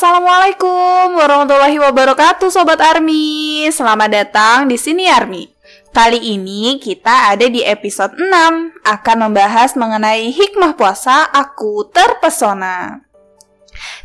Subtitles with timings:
[0.00, 3.68] Assalamualaikum warahmatullahi wabarakatuh Sobat Army.
[3.68, 5.44] Selamat datang di sini Army.
[5.92, 13.04] Kali ini kita ada di episode 6 Akan membahas mengenai hikmah puasa Aku terpesona.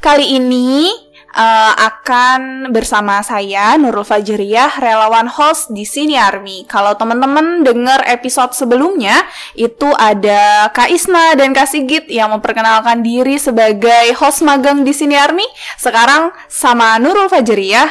[0.04, 0.92] Kali ini
[1.36, 6.64] uh, akan bersama saya Nurul Fajriyah relawan host di Sini Army.
[6.66, 13.36] Kalau teman-teman dengar episode sebelumnya itu ada Kak Isna dan Kak Sigit yang memperkenalkan diri
[13.36, 15.46] sebagai host magang di Sini Army.
[15.76, 17.90] Sekarang sama Nurul Fajriyah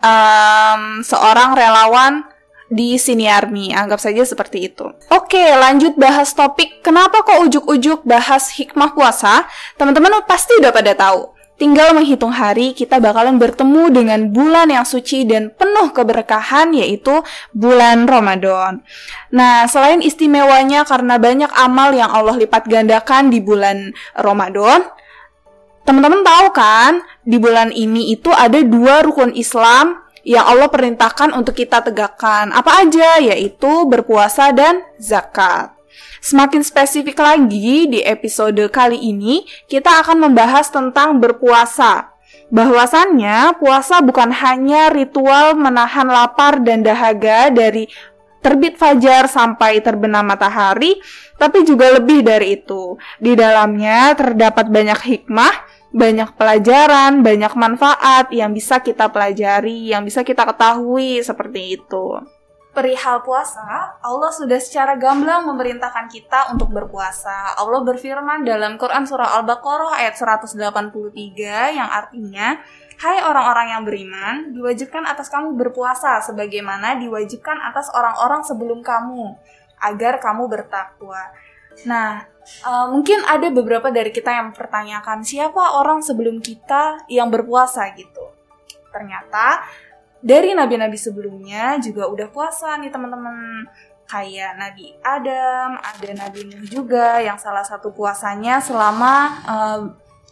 [0.00, 2.24] um, seorang relawan
[2.72, 3.76] di Sini Army.
[3.76, 4.88] Anggap saja seperti itu.
[5.12, 6.80] Oke, lanjut bahas topik.
[6.80, 9.44] Kenapa kok ujuk-ujuk bahas hikmah puasa?
[9.76, 11.41] Teman-teman pasti udah pada tahu.
[11.60, 17.22] Tinggal menghitung hari, kita bakalan bertemu dengan bulan yang suci dan penuh keberkahan, yaitu
[17.54, 18.82] bulan Ramadan.
[19.30, 24.90] Nah, selain istimewanya karena banyak amal yang Allah lipat gandakan di bulan Ramadan,
[25.86, 26.92] teman-teman tahu kan,
[27.22, 32.50] di bulan ini itu ada dua rukun Islam yang Allah perintahkan untuk kita tegakkan.
[32.54, 33.22] Apa aja?
[33.22, 35.81] Yaitu berpuasa dan zakat.
[36.22, 42.14] Semakin spesifik lagi di episode kali ini, kita akan membahas tentang berpuasa.
[42.52, 47.88] Bahwasannya, puasa bukan hanya ritual menahan lapar dan dahaga dari
[48.42, 50.98] terbit fajar sampai terbenam matahari,
[51.40, 52.98] tapi juga lebih dari itu.
[53.16, 55.54] Di dalamnya terdapat banyak hikmah,
[55.94, 62.20] banyak pelajaran, banyak manfaat yang bisa kita pelajari, yang bisa kita ketahui seperti itu
[62.72, 67.52] perihal puasa, Allah sudah secara gamblang memerintahkan kita untuk berpuasa.
[67.60, 70.56] Allah berfirman dalam Quran surah Al-Baqarah ayat 183
[71.76, 72.60] yang artinya,
[73.02, 79.34] Hai orang-orang yang beriman, diwajibkan atas kamu berpuasa sebagaimana diwajibkan atas orang-orang sebelum kamu,
[79.82, 81.18] agar kamu bertakwa.
[81.82, 82.22] Nah,
[82.62, 88.22] uh, mungkin ada beberapa dari kita yang mempertanyakan siapa orang sebelum kita yang berpuasa gitu.
[88.94, 89.66] Ternyata
[90.22, 93.66] dari nabi-nabi sebelumnya juga udah puasa nih teman-teman
[94.12, 99.14] kayak Nabi Adam, ada Nabi Nuh juga yang salah satu puasanya selama
[99.48, 99.80] uh,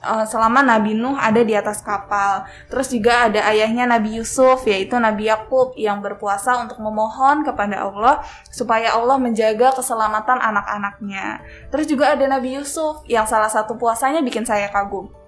[0.05, 2.45] uh, selama Nabi Nuh ada di atas kapal.
[2.69, 8.21] Terus juga ada ayahnya Nabi Yusuf yaitu Nabi Yakub yang berpuasa untuk memohon kepada Allah
[8.53, 11.41] supaya Allah menjaga keselamatan anak-anaknya.
[11.73, 15.20] Terus juga ada Nabi Yusuf yang salah satu puasanya bikin saya kagum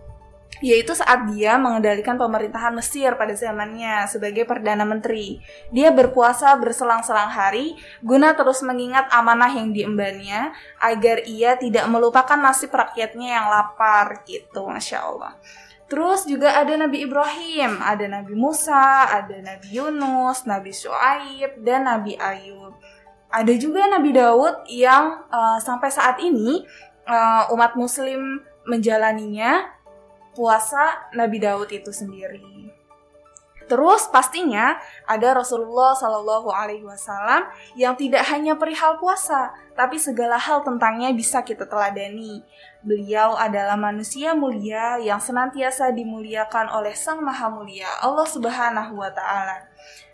[0.61, 5.41] yaitu saat dia mengendalikan pemerintahan Mesir pada zamannya sebagai Perdana Menteri.
[5.73, 12.71] Dia berpuasa berselang-selang hari guna terus mengingat amanah yang diembannya agar ia tidak melupakan nasib
[12.75, 15.35] rakyatnya yang lapar gitu, Masya Allah.
[15.93, 22.17] Terus juga ada Nabi Ibrahim, ada Nabi Musa, ada Nabi Yunus, Nabi Shu'aib, dan Nabi
[22.17, 22.73] Ayub.
[23.29, 26.65] Ada juga Nabi Daud yang uh, sampai saat ini
[27.05, 29.69] uh, umat muslim menjalaninya
[30.33, 32.63] puasa Nabi Daud itu sendiri.
[33.73, 34.77] Terus pastinya
[35.09, 41.41] ada Rasulullah Shallallahu Alaihi Wasallam yang tidak hanya perihal puasa, tapi segala hal tentangnya bisa
[41.41, 42.45] kita teladani.
[42.85, 49.57] Beliau adalah manusia mulia yang senantiasa dimuliakan oleh Sang Maha Mulia Allah Subhanahu Wa Taala.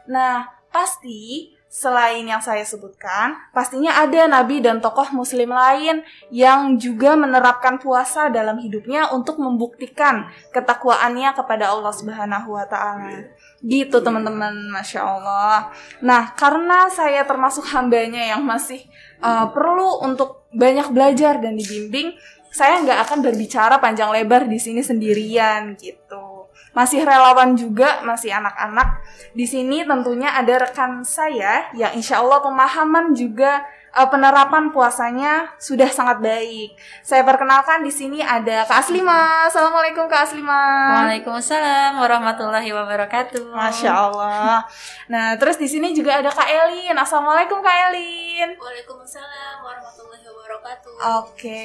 [0.06, 6.00] Nah, pasti Selain yang saya sebutkan, pastinya ada nabi dan tokoh muslim lain
[6.32, 13.28] yang juga menerapkan puasa dalam hidupnya untuk membuktikan ketakwaannya kepada Allah Subhanahu wa taala.
[13.60, 15.68] Gitu teman-teman, Masya Allah.
[16.00, 18.80] Nah, karena saya termasuk hambanya yang masih
[19.20, 22.16] uh, perlu untuk banyak belajar dan dibimbing,
[22.48, 26.27] saya nggak akan berbicara panjang lebar di sini sendirian gitu
[26.76, 29.00] masih relawan juga, masih anak-anak.
[29.32, 33.64] Di sini tentunya ada rekan saya yang insya Allah pemahaman juga
[33.94, 36.76] uh, penerapan puasanya sudah sangat baik.
[37.00, 39.48] Saya perkenalkan di sini ada Kak Aslima.
[39.48, 40.62] Assalamualaikum Kak Aslima.
[41.02, 43.54] Waalaikumsalam warahmatullahi wabarakatuh.
[43.54, 44.64] Masya Allah.
[45.08, 46.94] Nah, terus di sini juga ada Kak Elin.
[46.94, 48.54] Assalamualaikum Kak Elin.
[48.54, 50.94] Waalaikumsalam warahmatullahi wabarakatuh.
[51.22, 51.62] Oke,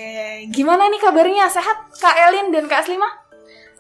[0.54, 1.46] gimana nih kabarnya?
[1.50, 3.23] Sehat Kak Elin dan Kak Aslima?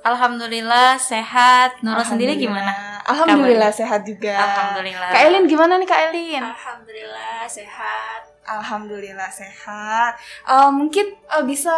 [0.03, 1.79] Alhamdulillah sehat.
[1.79, 2.99] Nurul sendiri gimana?
[3.07, 3.79] Alhamdulillah Kabar?
[3.79, 4.35] sehat juga.
[4.35, 5.09] Alhamdulillah.
[5.15, 6.43] Kak Elin gimana nih Kak Elin?
[6.43, 8.32] Alhamdulillah sehat.
[8.43, 10.19] Alhamdulillah sehat.
[10.43, 11.71] Uh, mungkin uh, bisa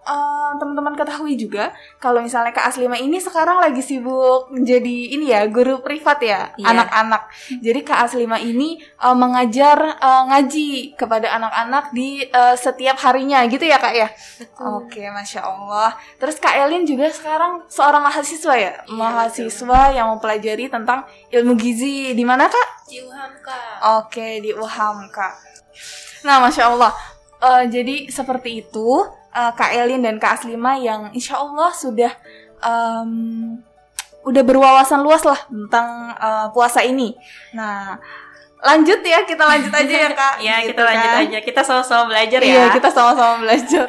[0.00, 5.44] uh, teman-teman ketahui juga kalau misalnya Kak Aslima ini sekarang lagi sibuk menjadi ini ya
[5.44, 6.72] guru privat ya iya.
[6.72, 7.28] anak-anak.
[7.60, 13.68] Jadi Kak Aslima ini uh, mengajar uh, ngaji kepada anak-anak di uh, setiap harinya gitu
[13.68, 14.08] ya Kak ya.
[14.56, 16.00] Oke, okay, masya Allah.
[16.16, 19.96] Terus Kak Elin juga sekarang seorang mahasiswa ya, iya, mahasiswa betul.
[20.00, 22.88] yang mempelajari tentang ilmu gizi di mana Kak?
[22.88, 23.60] Di UHAMKA.
[24.00, 25.28] Oke, okay, di UHAMKA.
[26.26, 26.92] Nah, masya Allah.
[27.38, 32.10] Uh, jadi seperti itu uh, Kak Elin dan Kak Aslima yang insya Allah sudah
[32.64, 33.60] um,
[34.26, 37.14] udah berwawasan luas lah tentang uh, puasa ini.
[37.54, 37.94] Nah,
[38.58, 40.34] lanjut ya kita lanjut aja ya kak.
[40.46, 41.22] ya Gitu kita lanjut kan.
[41.22, 41.38] aja.
[41.46, 42.50] Kita sama-sama belajar ya.
[42.50, 43.86] Iya kita sama-sama belajar.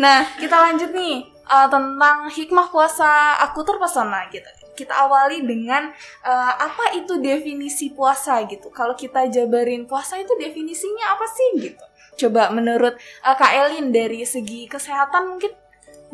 [0.00, 3.36] Nah kita lanjut nih uh, tentang hikmah puasa.
[3.50, 4.48] Aku terpesona gitu.
[4.76, 5.88] Kita awali dengan
[6.22, 8.68] uh, apa itu definisi puasa gitu.
[8.68, 11.84] Kalau kita jabarin puasa itu definisinya apa sih gitu.
[12.16, 12.94] Coba menurut
[13.24, 15.52] uh, Kak Elin dari segi kesehatan mungkin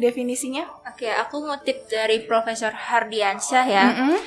[0.01, 0.65] definisinya?
[0.89, 3.87] Oke, aku ngutip dari Profesor Hardiansyah ya.
[3.93, 4.19] Mm-mm.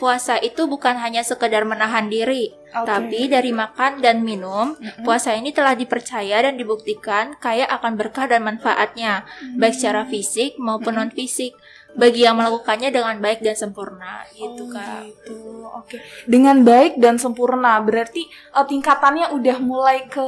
[0.00, 2.88] Puasa itu bukan hanya sekedar menahan diri, Oke.
[2.88, 5.04] tapi dari makan dan minum, Mm-mm.
[5.04, 9.28] puasa ini telah dipercaya dan dibuktikan kaya akan berkah dan manfaatnya,
[9.60, 11.52] baik secara fisik maupun non fisik.
[11.90, 15.00] Bagi yang melakukannya dengan baik dan sempurna, gitu Oh, kak.
[15.04, 15.38] gitu.
[15.70, 15.96] Oke.
[16.24, 20.22] Dengan baik dan sempurna, berarti uh, tingkatannya udah mulai ke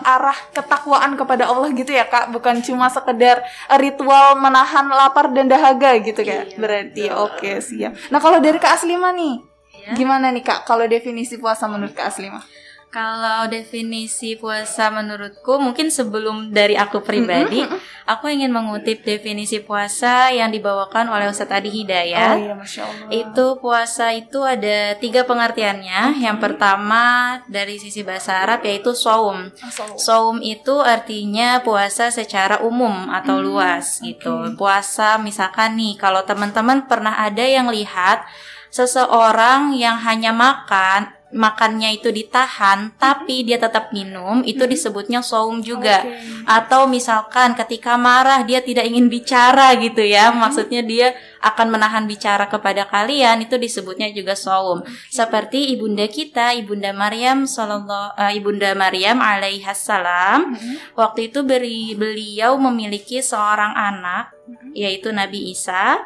[0.00, 2.30] arah ketakwaan kepada Allah gitu ya, Kak.
[2.30, 6.52] Bukan cuma sekedar uh, ritual menahan lapar dan dahaga gitu Kak.
[6.52, 7.92] Iya, berarti oke, siap.
[8.08, 9.96] Nah, kalau dari Kak Aslima nih, Iya.
[9.96, 10.64] gimana nih, Kak?
[10.64, 12.44] Kalau definisi puasa menurut Kak Aslima?
[12.90, 17.62] Kalau definisi puasa menurutku mungkin sebelum dari aku pribadi,
[18.02, 22.34] aku ingin mengutip definisi puasa yang dibawakan oleh Ustadz Adi Hidayat.
[22.34, 23.06] Oh iya, Masya Allah.
[23.14, 26.18] Itu puasa itu ada tiga pengertiannya.
[26.18, 29.54] Yang pertama dari sisi bahasa Arab yaitu saum.
[29.54, 29.94] Allah.
[29.94, 34.58] Saum itu artinya puasa secara umum atau luas gitu.
[34.58, 38.26] Puasa misalkan nih kalau teman-teman pernah ada yang lihat
[38.74, 46.02] seseorang yang hanya makan makannya itu ditahan tapi dia tetap minum itu disebutnya saum juga.
[46.02, 46.18] Oke.
[46.50, 50.34] atau misalkan ketika marah dia tidak ingin bicara gitu ya.
[50.34, 54.82] Maksudnya dia akan menahan bicara kepada kalian itu disebutnya juga saum.
[55.08, 60.58] Seperti ibunda kita ibunda Maryam sallallahu eh, ibunda Maryam alaihassalam
[60.98, 64.34] waktu itu beri, beliau memiliki seorang anak
[64.74, 65.98] yaitu Nabi Isa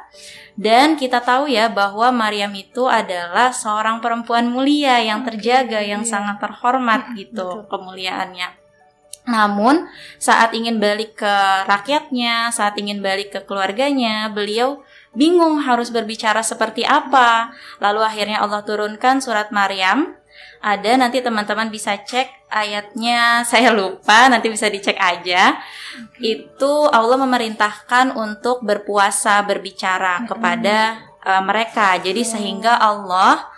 [0.54, 6.38] dan kita tahu ya bahwa Maryam itu adalah seorang perempuan mulia yang terjaga yang sangat
[6.38, 8.64] terhormat gitu kemuliaannya
[9.24, 9.88] namun
[10.20, 11.34] saat ingin balik ke
[11.64, 14.84] rakyatnya, saat ingin balik ke keluarganya, beliau
[15.16, 17.56] bingung harus berbicara seperti apa.
[17.80, 20.12] Lalu akhirnya Allah turunkan surat Maryam.
[20.64, 23.20] Ada nanti teman-teman bisa cek ayatnya,
[23.50, 25.60] saya lupa, nanti bisa dicek aja.
[26.16, 32.00] Itu Allah memerintahkan untuk berpuasa, berbicara kepada uh, mereka.
[32.00, 33.52] Jadi sehingga Allah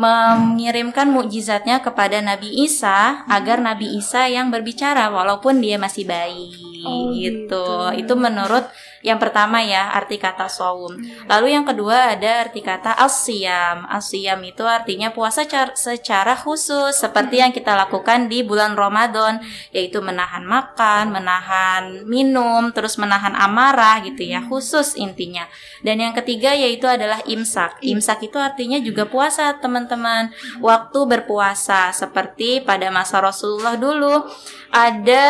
[0.00, 7.10] mengirimkan mukjizatnya kepada Nabi Isa agar Nabi Isa yang berbicara walaupun dia masih bayi Oh,
[7.12, 7.50] gitu.
[7.50, 7.66] gitu.
[7.98, 8.68] Itu menurut
[9.00, 10.92] yang pertama ya arti kata saum.
[11.24, 13.88] Lalu yang kedua ada arti kata asyam.
[13.88, 19.40] Asyam itu artinya puasa car- secara khusus seperti yang kita lakukan di bulan Ramadan
[19.72, 25.48] yaitu menahan makan, menahan minum, terus menahan amarah gitu ya, khusus intinya.
[25.80, 27.80] Dan yang ketiga yaitu adalah imsak.
[27.80, 30.28] Imsak itu artinya juga puasa, teman-teman.
[30.60, 34.28] Waktu berpuasa seperti pada masa Rasulullah dulu
[34.70, 35.26] ada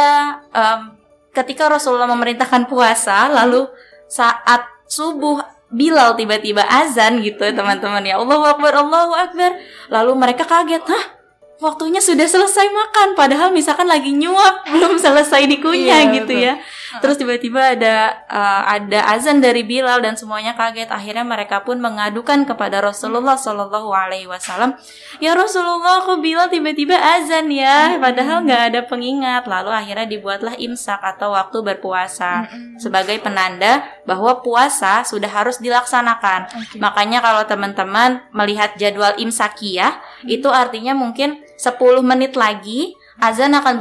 [0.50, 0.99] em,
[1.30, 3.66] ketika Rasulullah memerintahkan puasa lalu
[4.10, 5.38] saat subuh
[5.70, 8.02] Bilal tiba-tiba azan gitu teman-teman.
[8.02, 9.54] Ya Allahu Akbar Allahu Akbar.
[9.86, 11.19] Lalu mereka kaget hah
[11.60, 16.46] waktunya sudah selesai makan padahal misalkan lagi nyuap belum selesai dikunyah Iya, gitu betul.
[16.48, 16.54] ya.
[16.90, 20.90] Terus tiba-tiba ada uh, ada azan dari Bilal dan semuanya kaget.
[20.90, 24.74] Akhirnya mereka pun mengadukan kepada Rasulullah Shallallahu Alaihi Wasallam.
[25.22, 27.94] Ya Rasulullah kok Bilal tiba-tiba azan ya?
[28.02, 29.46] Padahal nggak ada pengingat.
[29.46, 32.50] Lalu akhirnya dibuatlah imsak atau waktu berpuasa
[32.82, 36.50] sebagai penanda bahwa puasa sudah harus dilaksanakan.
[36.50, 36.76] Oke.
[36.82, 43.76] makanya kalau teman-teman melihat jadwal imsakiyah itu artinya mungkin 10 menit lagi azan akan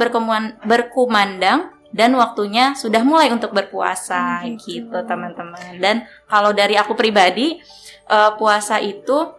[0.62, 4.94] berkumandang dan waktunya sudah mulai untuk berpuasa Hmm, gitu.
[5.02, 5.80] teman-teman.
[5.80, 7.56] Dan kalau dari aku pribadi
[8.06, 9.32] eh, puasa itu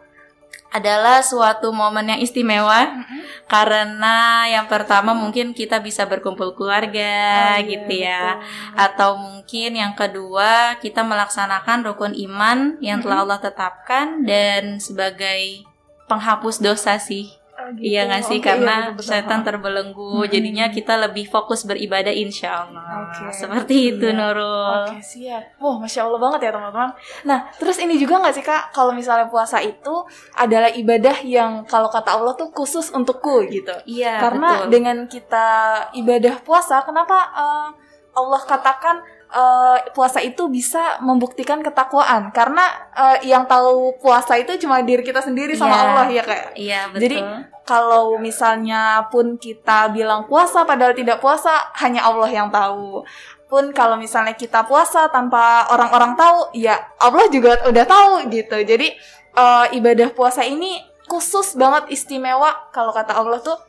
[0.72, 3.04] adalah suatu momen yang istimewa
[3.46, 8.24] karena yang pertama mungkin kita bisa berkumpul keluarga Oh, iya, gitu ya.
[8.40, 8.80] betul.
[8.80, 15.68] atau mungkin yang kedua kita melaksanakan rukun iman yang telah Allah tetapkan dan sebagai
[16.08, 17.28] penghapus dosa sih
[17.72, 17.82] gitu.
[17.84, 19.10] iya nggak sih Oke, karena iya, betul-betul.
[19.12, 20.30] setan terbelenggu Hmm.
[20.30, 23.30] jadinya kita lebih fokus beribadah insya Allah Oke.
[23.32, 24.18] seperti itu Iya.
[24.18, 25.44] Nurul Oke siap.
[25.58, 26.92] Wah masya Allah banget ya teman-teman.
[27.24, 29.96] Nah terus ini juga nggak sih kak, kalau misalnya puasa itu
[30.34, 33.74] adalah ibadah yang kalau kata Allah tuh khusus untukku gitu.
[33.86, 34.70] iya Karena betul.
[34.70, 35.48] dengan kita
[35.94, 37.70] ibadah puasa, kenapa eh,
[38.12, 39.00] Allah katakan
[39.32, 42.30] eh, puasa itu bisa membuktikan ketakwaan?
[42.30, 45.82] Karena eh, yang tahu puasa itu cuma diri kita sendiri sama Iya.
[45.84, 46.44] Allah ya kak.
[46.54, 47.18] iya betul Jadi
[47.62, 53.04] kalau misalnya pun kita bilang puasa padahal tidak puasa, hanya Allah yang tahu.
[53.48, 58.56] pun kalau misalnya kita puasa tanpa orang-orang tahu, ya Allah juga udah tahu gitu.
[58.64, 58.96] Jadi
[59.34, 63.60] eh, ibadah puasa ini khusus banget istimewa kalau kata Allah tuh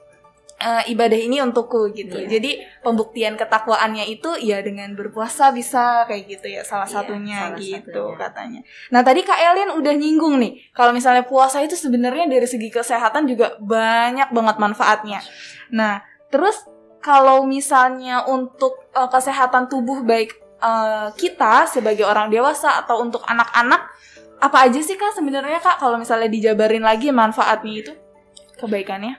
[0.62, 2.22] eh, ibadah ini untukku gitu.
[2.22, 2.38] Iya.
[2.38, 2.50] Jadi
[2.80, 8.04] pembuktian ketakwaannya itu ya dengan berpuasa bisa kayak gitu ya salah Iya, satunya salah gitu
[8.14, 8.18] satunya.
[8.22, 8.60] katanya.
[8.94, 13.26] Nah tadi Kak Elin udah nyinggung nih kalau misalnya puasa itu sebenarnya dari segi kesehatan
[13.26, 15.20] juga banyak banget manfaatnya.
[15.74, 16.00] Nah
[16.30, 16.62] terus
[17.02, 20.30] kalau misalnya untuk eh, kesehatan tubuh baik
[20.62, 23.90] eh, kita sebagai orang dewasa atau untuk anak-anak
[24.42, 27.92] apa aja sih kak sebenarnya kak kalau misalnya dijabarin lagi manfaatnya itu
[28.58, 29.14] kebaikannya?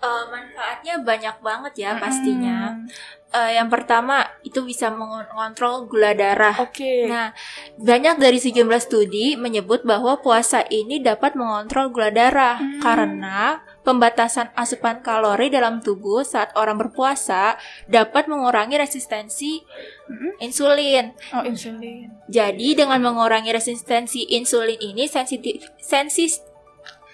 [0.00, 2.72] Eh, manfaatnya banyak banget ya pastinya.
[2.72, 2.88] Hmm,
[3.30, 6.58] Eh, yang pertama itu bisa mengontrol gula darah.
[6.58, 7.06] Oke.
[7.06, 7.30] Nah,
[7.78, 12.82] banyak dari sejumlah studi menyebut bahwa puasa ini dapat mengontrol gula darah Hmm.
[12.82, 17.54] karena pembatasan asupan kalori dalam tubuh saat orang berpuasa
[17.86, 19.62] dapat mengurangi resistensi
[20.10, 20.42] Mm-mm.
[20.42, 21.14] insulin.
[21.30, 22.10] Oh insulin.
[22.26, 26.42] Jadi dengan mengurangi resistensi insulin ini sensitif sensis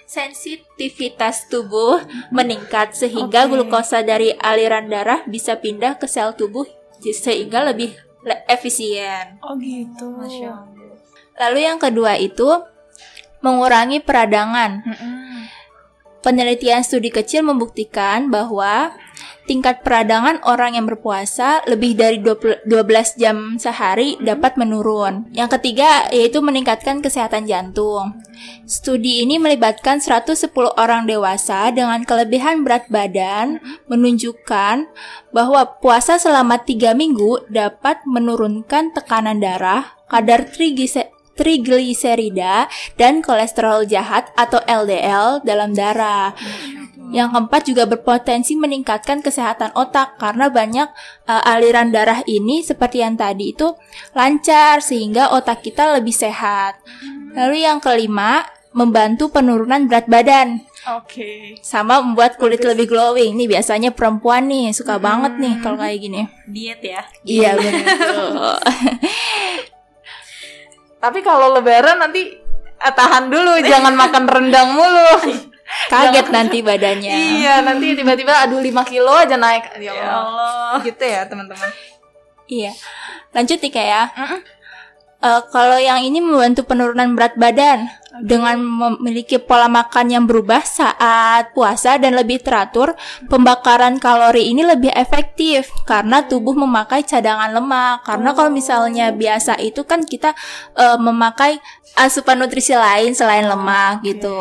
[0.06, 3.58] sensitivitas tubuh meningkat sehingga Oke.
[3.58, 6.64] glukosa dari aliran darah bisa pindah ke sel tubuh
[7.02, 9.38] sehingga lebih le- efisien.
[9.42, 10.14] Oh gitu.
[10.14, 10.94] Masya Allah.
[11.36, 12.48] Lalu yang kedua itu
[13.44, 14.82] mengurangi peradangan.
[14.82, 15.14] Mm-mm.
[16.24, 18.90] Penelitian studi kecil membuktikan bahwa
[19.46, 25.30] tingkat peradangan orang yang berpuasa lebih dari 20 12 jam sehari dapat menurun.
[25.32, 28.18] Yang ketiga yaitu meningkatkan kesehatan jantung.
[28.66, 34.90] Studi ini melibatkan 110 orang dewasa dengan kelebihan berat badan menunjukkan
[35.30, 44.32] bahwa puasa selama 3 minggu dapat menurunkan tekanan darah, kadar triglyce- trigliserida, dan kolesterol jahat
[44.34, 46.32] atau LDL dalam darah.
[47.10, 50.88] Yang keempat juga berpotensi meningkatkan kesehatan otak karena banyak
[51.30, 53.74] uh, aliran darah ini seperti yang tadi itu
[54.16, 56.78] lancar sehingga otak kita lebih sehat.
[57.36, 58.42] Lalu yang kelima,
[58.76, 60.60] membantu penurunan berat badan
[61.00, 61.56] Oke.
[61.64, 63.32] sama membuat kulit lebih glowing.
[63.32, 66.28] Nih biasanya perempuan nih suka banget nih kalau kayak gini.
[66.44, 67.00] Diet ya.
[67.24, 67.86] Iya benar.
[71.02, 72.36] Tapi kalau lebaran nanti
[72.76, 75.12] eh, tahan dulu, jangan makan rendang mulu.
[75.90, 77.14] Kaget nanti badannya.
[77.42, 79.76] iya, nanti tiba-tiba aduh 5 kilo aja naik.
[79.82, 80.78] Ya Ya Allah.
[80.78, 80.84] Allah.
[80.86, 81.70] Gitu ya, teman-teman.
[82.46, 82.72] Iya.
[83.34, 84.10] Lanjut Tika ya.
[84.14, 84.40] Mm-mm.
[85.16, 87.88] Eh, kalau yang ini membantu penurunan berat badan
[88.20, 92.92] dengan memiliki pola makan yang berubah saat puasa dan lebih teratur,
[93.26, 98.04] pembakaran kalori ini lebih efektif karena tubuh memakai cadangan lemak.
[98.04, 100.36] Karena kalau misalnya biasa itu kan kita
[100.76, 101.58] eh, memakai
[101.96, 104.36] asupan nutrisi lain selain lemak gitu.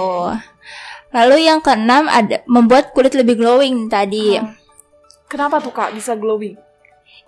[1.16, 4.36] Lalu yang keenam ada membuat kulit lebih glowing tadi.
[5.32, 6.60] Kenapa tuh Kak bisa glowing?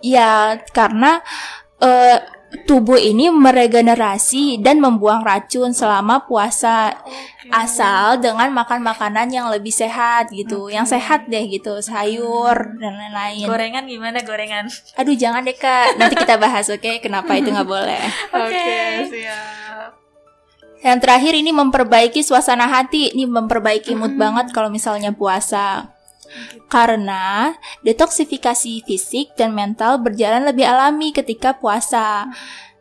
[0.04, 1.24] Ya, karena
[1.80, 2.20] eh,
[2.64, 6.96] tubuh ini meregenerasi dan membuang racun selama puasa
[7.52, 13.44] asal dengan makan makanan yang lebih sehat gitu, yang sehat deh gitu, sayur dan lain-lain.
[13.48, 14.64] Gorengan gimana gorengan?
[14.96, 18.00] Aduh jangan deh kak, nanti kita bahas oke, kenapa itu nggak boleh.
[18.36, 20.07] Oke, siap.
[20.78, 25.90] Yang terakhir ini memperbaiki suasana hati, ini memperbaiki mood banget kalau misalnya puasa.
[26.68, 32.28] Karena detoksifikasi fisik dan mental berjalan lebih alami ketika puasa.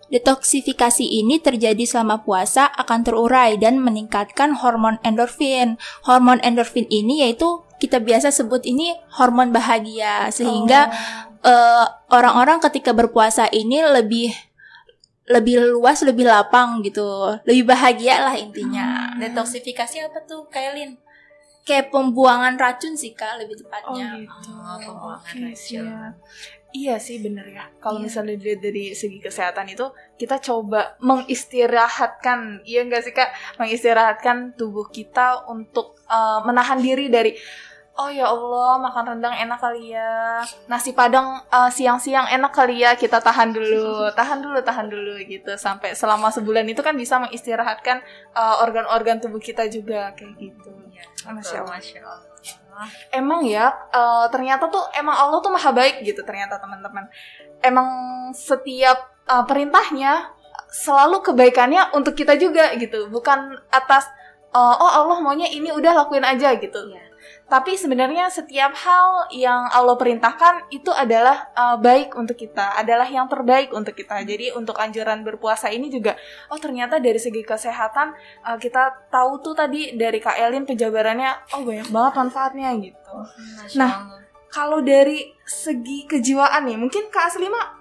[0.08, 5.76] Detoksifikasi ini terjadi selama puasa akan terurai dan meningkatkan hormon endorfin.
[6.08, 10.90] Hormon endorfin ini yaitu kita biasa sebut ini hormon bahagia sehingga
[11.44, 14.32] eh, orang-orang ketika berpuasa ini lebih
[15.28, 17.04] lebih luas, lebih lapang gitu,
[17.44, 19.12] lebih bahagia lah intinya.
[19.16, 20.96] Detoksifikasi apa tuh, Kailin?
[21.62, 24.08] Kayak pembuangan racun sih kak, lebih Oh tepatnya.
[24.16, 24.50] gitu.
[24.56, 25.56] Oh, pembuangan Oke, racun.
[25.56, 26.14] siap.
[26.72, 27.68] Iya sih bener ya.
[27.78, 28.06] Kalau Iya.
[28.06, 29.84] misalnya dilihat dari segi kesehatan itu
[30.16, 33.30] kita coba mengistirahatkan, iya enggak sih kak?
[33.58, 37.36] Mengistirahatkan tubuh kita untuk uh, menahan diri dari
[37.98, 40.46] Oh ya Allah, makan rendang enak kali ya.
[40.70, 42.94] Nasi padang uh, siang-siang enak kali ya.
[42.94, 45.58] Kita tahan dulu, tahan dulu, tahan dulu gitu.
[45.58, 47.98] Sampai selama sebulan itu kan bisa mengistirahatkan
[48.38, 50.70] uh, organ-organ tubuh kita juga kayak gitu.
[51.26, 52.22] Masya Allah Masya Allah.
[53.10, 57.10] emang ya eh, ternyata tuh emang Allah tuh maha baik gitu ternyata teman-teman
[57.66, 57.90] emang
[58.38, 60.30] setiap eh, perintahnya
[60.70, 64.06] selalu kebaikannya untuk kita juga gitu bukan atas
[64.54, 67.07] eh, oh Allah maunya ini udah lakuin aja gitu Iya.
[67.48, 73.32] Tapi sebenarnya setiap hal yang Allah perintahkan itu adalah eh, baik untuk kita adalah yang
[73.32, 74.20] terbaik untuk kita.
[74.28, 76.20] Jadi untuk anjuran berpuasa ini juga
[76.52, 78.12] oh ternyata dari segi kesehatan
[78.44, 83.14] eh, kita tahu tuh tadi dari Kak Elin penjabarannya oh banyak banget manfaatnya gitu.
[83.64, 83.92] Masya Nah,
[84.52, 87.78] kalau dari segi kejiwaan nih, mungkin Kak Aslima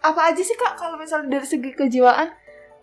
[0.00, 2.32] apa aja sih kak kalau misalnya dari segi kejiwaan?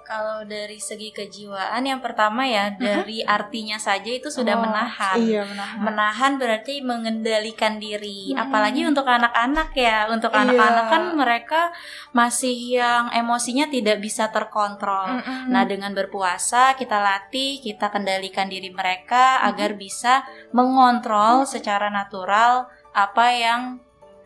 [0.08, 5.20] Kalau dari segi kejiwaan yang pertama ya dari artinya saja itu sudah Oh, menahan.
[5.20, 5.80] Iya menahan.
[5.84, 8.32] Menahan berarti mengendalikan diri.
[8.32, 8.40] Mm-mm.
[8.40, 10.08] Apalagi untuk anak-anak ya.
[10.08, 10.48] Untuk Iya.
[10.48, 11.62] anak-anak kan mereka
[12.16, 15.20] masih yang emosinya tidak bisa terkontrol.
[15.20, 15.52] Mm-mm.
[15.52, 20.24] Nah, dengan berpuasa kita latih, kita kendalikan diri mereka agar bisa
[20.56, 23.62] mengontrol secara natural apa yang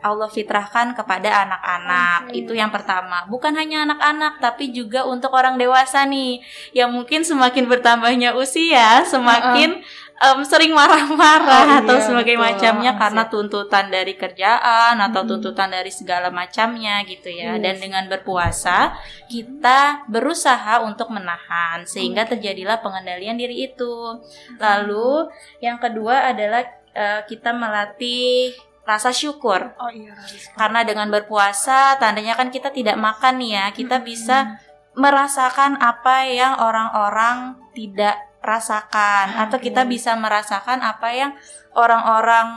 [0.01, 2.33] Allah fitrahkan kepada anak-anak.
[2.33, 2.43] Oke.
[2.43, 3.25] Itu yang pertama.
[3.29, 6.41] Bukan hanya anak-anak, tapi juga untuk orang dewasa nih,
[6.73, 9.81] yang mungkin semakin bertambahnya usia, semakin
[10.21, 12.45] em, sering Oh, marah-marah atau iya, sebagai betul.
[12.47, 15.31] macamnya Ah, karena tuntutan dari kerjaan atau Mm-mm.
[15.35, 17.57] tuntutan dari segala macamnya gitu ya.
[17.57, 17.61] Yes.
[17.61, 18.95] Dan dengan berpuasa
[19.27, 24.21] kita berusaha untuk menahan sehingga terjadilah pengendalian diri itu.
[24.61, 25.27] Lalu
[25.59, 28.53] yang kedua adalah eh, kita melatih
[28.85, 29.73] rasa syukur.
[29.77, 30.17] Oh iya.
[30.57, 33.65] Karena dengan berpuasa tandanya kan kita tidak makan nih ya.
[33.71, 34.59] Kita bisa
[34.97, 39.69] merasakan apa yang orang-orang tidak rasakan atau Oke.
[39.69, 41.31] kita bisa merasakan apa yang
[41.77, 42.49] orang-orang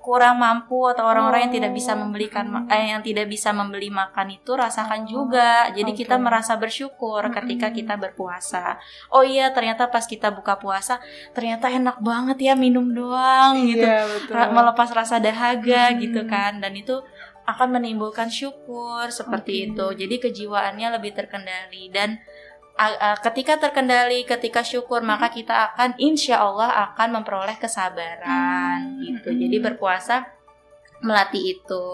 [0.00, 2.00] kurang mampu atau orang-orang yang tidak bisa Oh.
[2.00, 5.68] membelikan eh, yang tidak bisa membeli makan itu rasakan juga.
[5.70, 6.24] Jadi kita oke.
[6.24, 8.80] merasa bersyukur ketika kita berpuasa.
[9.08, 10.98] Oh iya, ternyata pas kita buka puasa
[11.30, 14.32] ternyata enak banget ya minum doang gitu Iya betul.
[14.32, 15.98] ra- melepas rasa dahaga Hmm.
[16.00, 16.96] gitu kan dan itu
[17.42, 19.66] akan menimbulkan syukur seperti Oke.
[19.68, 22.22] itu jadi kejiwaannya lebih terkendali dan
[23.20, 25.36] ketika terkendali ketika syukur maka Hmm.
[25.36, 29.00] kita akan insya Allah akan memperoleh kesabaran Hmm.
[29.04, 29.38] gitu Hmm.
[29.38, 30.16] jadi berpuasa
[31.00, 31.88] melatih itu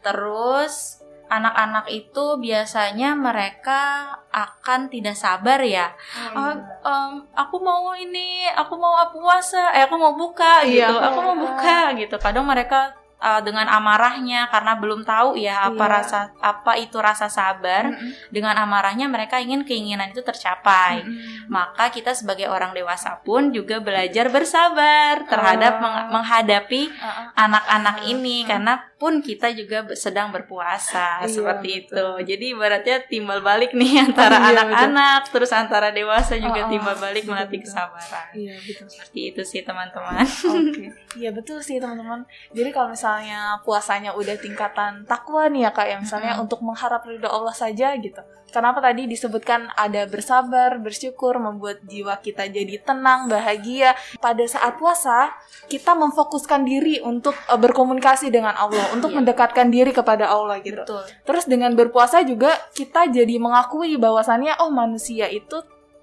[0.00, 5.92] terus anak-anak itu biasanya mereka akan tidak sabar ya
[6.32, 6.88] Ah, iya.
[6.88, 10.88] em, aku mau ini, aku mau puasa, eh aku mau buka Iya.
[10.88, 12.16] gitu, aku mau buka gitu.
[12.16, 15.92] Kadang mereka uh, dengan amarahnya karena belum tahu ya apa Iya.
[15.92, 17.88] rasa apa itu rasa sabar.
[17.88, 18.10] Mm-mm.
[18.28, 21.02] Dengan amarahnya mereka ingin keinginan itu tercapai.
[21.02, 21.46] Mm-mm.
[21.48, 25.28] Maka kita sebagai orang dewasa pun juga belajar bersabar Ah.
[25.28, 32.18] terhadap meng- menghadapi Ah, anak-anak ini karena pun kita juga sedang berpuasa Iya, seperti betul.
[32.18, 32.34] itu.
[32.34, 36.98] Jadi ibaratnya timbal balik nih antara Iya, anak-anak terus antara dewasa Oh, oh, juga timbal
[36.98, 38.26] balik betul, melatih kesabaran.
[38.34, 38.86] Iya betul.
[38.90, 40.26] Seperti itu sih teman-teman.
[40.26, 40.84] Oke,
[41.22, 42.26] iya betul sih teman-teman.
[42.50, 46.44] Jadi kalau misalnya puasanya udah tingkatan takwa nih ya kak, ya misalnya Mm-mm.
[46.50, 48.18] untuk mengharap ridho Allah saja gitu.
[48.48, 53.92] Kenapa tadi disebutkan ada bersabar, bersyukur, membuat jiwa kita jadi tenang, bahagia.
[54.24, 55.36] Pada saat puasa
[55.68, 59.16] kita memfokuskan diri untuk eh, berkomunikasi dengan Allah, untuk Iya.
[59.22, 60.82] mendekatkan diri kepada Allah gitu.
[60.82, 61.02] Betul.
[61.24, 65.60] Terus dengan berpuasa juga kita jadi mengakui bahwasannya oh manusia itu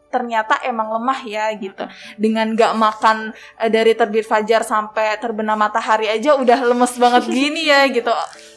[0.07, 1.83] ternyata emang lemah ya gitu.
[2.15, 3.17] Dengan gak makan
[3.59, 8.13] eh, dari terbit fajar sampai terbenam matahari aja udah lemes banget gini ya gitu.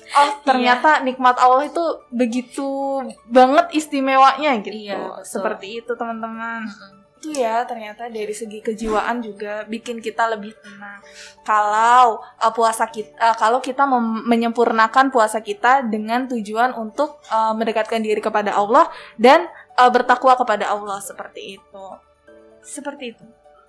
[0.08, 4.72] Oh ternyata nikmat Allah itu begitu banget istimewanya gitu.
[4.72, 5.24] Iya, betul.
[5.26, 6.64] Seperti itu teman-teman.
[7.18, 11.02] Itu ya ternyata dari segi kejiwaan juga bikin kita lebih tenang.
[11.42, 13.82] Kalau uh, puasa kita, uh, kalau kita
[14.22, 18.86] menyempurnakan puasa kita dengan tujuan untuk uh, mendekatkan diri kepada Allah
[19.18, 21.86] dan uh, bertakwa kepada Allah seperti itu.
[22.62, 23.24] Seperti itu.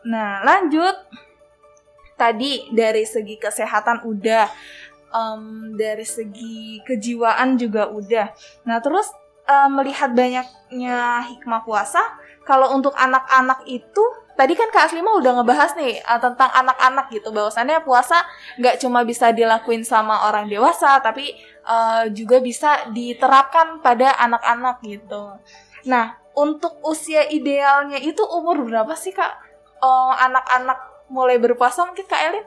[0.06, 0.94] Nah lanjut.
[2.20, 4.52] Tadi dari segi kesehatan udah,
[5.10, 8.30] Em, dari segi kejiwaan juga udah.
[8.70, 9.10] Nah terus
[9.50, 11.98] uh, melihat banyaknya hikmah puasa,
[12.50, 14.02] kalau untuk anak-anak itu
[14.34, 18.26] tadi kan Kak Aslima udah ngebahas nih uh, tentang anak-anak gitu bahwasannya puasa
[18.58, 21.38] nggak cuma bisa dilakuin sama orang dewasa tapi
[21.70, 25.38] uh, juga bisa diterapkan pada anak-anak gitu.
[25.86, 29.46] Nah untuk usia idealnya itu umur berapa sih Kak?
[29.80, 32.46] Uh, anak-anak mulai berpuasa mungkin Kak Elin?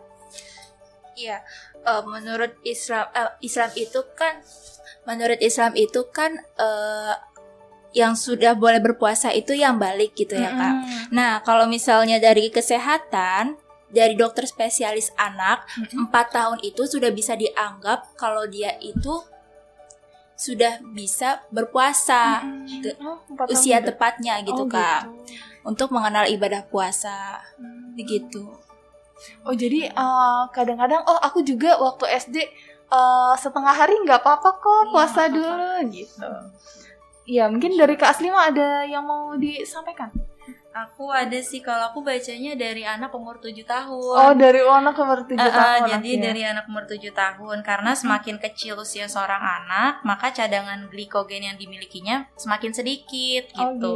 [1.12, 1.45] Iya,
[1.85, 4.41] eh, menurut Islam eh, Islam itu kan
[5.05, 7.15] menurut Islam itu kan eh,
[7.93, 10.75] yang sudah boleh berpuasa itu yang balik gitu ya kak.
[10.75, 11.01] Mm-mm.
[11.11, 13.57] Nah kalau misalnya dari kesehatan
[13.89, 16.09] dari dokter spesialis anak Mm-mm.
[16.09, 19.21] empat tahun itu sudah bisa dianggap kalau dia itu
[20.35, 22.43] sudah bisa berpuasa
[22.83, 23.87] Ke- Oh, usia udah.
[23.87, 25.39] tepatnya gitu Oh, kak gitu.
[25.63, 27.93] untuk mengenal ibadah puasa Hmm.
[27.93, 28.43] begitu.
[29.45, 32.37] Oh jadi eh, kadang-kadang oh aku juga waktu SD
[32.89, 35.37] eh, setengah hari nggak apa-apa kok Iya, puasa apa-apa.
[35.37, 36.31] dulu gitu.
[37.25, 40.11] Ya mungkin dari Kak Aslima ada yang mau disampaikan.
[40.73, 44.17] Aku ada sih kalau aku bacanya dari anak umur 7 tahun.
[44.17, 45.85] Oh dari anak umur tujuh Eh, eh, tahun.
[45.93, 46.23] jadi oke.
[46.25, 51.61] dari anak umur 7 tahun karena semakin kecil usia seorang anak maka cadangan glikogen yang
[51.61, 53.95] dimilikinya semakin sedikit Oh, gitu.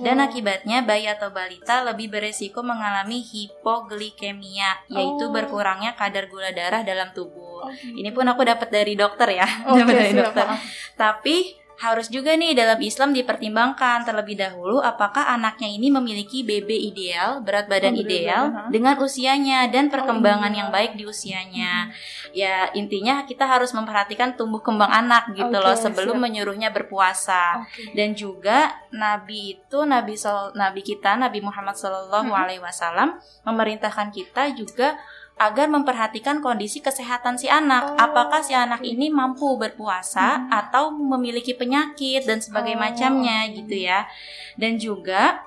[0.00, 5.34] Dan akibatnya bayi atau balita lebih beresiko mengalami hipoglikemia yaitu Oh.
[5.34, 7.66] berkurangnya kadar gula darah dalam tubuh.
[7.66, 7.98] Oh, gitu.
[7.98, 10.46] Ini pun aku dapat dari dokter ya, dapat dari dokter.
[10.46, 10.62] maaf.
[10.94, 17.42] Tapi harus juga nih dalam Islam dipertimbangkan terlebih dahulu apakah anaknya ini memiliki BB ideal,
[17.42, 18.70] berat badan Oh, ideal badan, ha?
[18.70, 20.58] dengan usianya dan perkembangan iya.
[20.62, 21.90] yang baik di usianya.
[22.30, 26.22] Ya, intinya kita harus memperhatikan tumbuh kembang anak gitu Oke, loh sebelum siap.
[26.22, 27.60] menyuruhnya berpuasa.
[27.60, 27.90] Oke.
[27.92, 32.38] Dan juga Nabi itu Nabi Sal- Nabi kita Nabi Muhammad Shallallahu Mhm.
[32.38, 34.94] Alaihi Wasallam memerintahkan kita juga
[35.40, 37.98] agar memperhatikan kondisi kesehatan si anak.
[37.98, 40.48] Apakah si anak ini mampu berpuasa Mhm.
[40.52, 44.06] atau memiliki penyakit dan sebagainya Oh, macamnya gitu ya.
[44.54, 45.42] Dan juga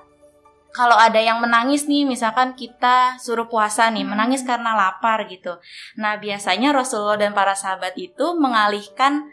[0.76, 4.12] kalau ada yang menangis nih, misalkan kita suruh puasa nih, Hmm.
[4.12, 5.56] menangis karena lapar gitu.
[5.96, 9.32] Nah, biasanya Rasulullah dan para sahabat itu mengalihkan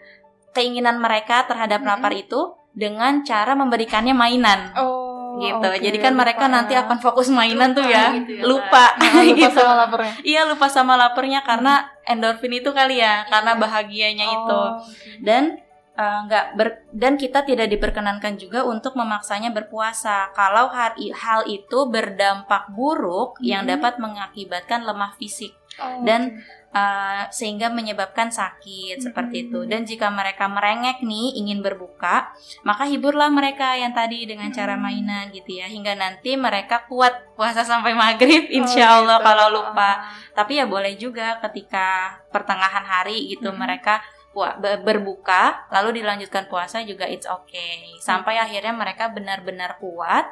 [0.55, 1.89] keinginan mereka terhadap Hmm.
[1.91, 5.65] lapar itu dengan cara memberikannya mainan Oh, gitu.
[5.65, 8.11] oke, Jadi kan mereka lupa nanti akan fokus mainan tuh ya.
[8.13, 8.85] gitu ya, lupa.
[8.99, 9.57] Nah, lupa gitu.
[9.57, 10.13] sama laparnya.
[10.21, 14.59] Iya, lupa sama laparnya karena endorfin itu kali ya, karena bahagianya itu.
[14.59, 14.77] Oh,
[15.23, 15.62] Dan
[15.93, 21.85] eh, nggak ber- dan kita tidak diperkenankan juga untuk memaksanya berpuasa kalau hal, hal itu
[21.85, 23.71] berdampak buruk yang Mhm.
[23.77, 26.41] dapat mengakibatkan lemah fisik oh, dan
[26.73, 29.61] uh, sehingga menyebabkan sakit seperti itu.
[29.61, 29.69] Mhm.
[29.69, 32.33] Dan jika mereka merengek nih ingin berbuka,
[32.65, 34.81] maka hiburlah mereka yang tadi dengan cara Mhm.
[34.81, 39.27] mainan gitu ya, hingga nanti mereka kuat puasa sampai maghrib, insya Oh, Allah gitu.
[39.29, 40.01] kalau lupa.
[40.33, 43.57] Tapi ya boleh juga ketika pertengahan hari gitu Mhm.
[43.61, 44.01] mereka
[44.81, 50.25] berbuka lalu dilanjutkan puasa juga it's okay sampai akhirnya mereka benar-benar kuat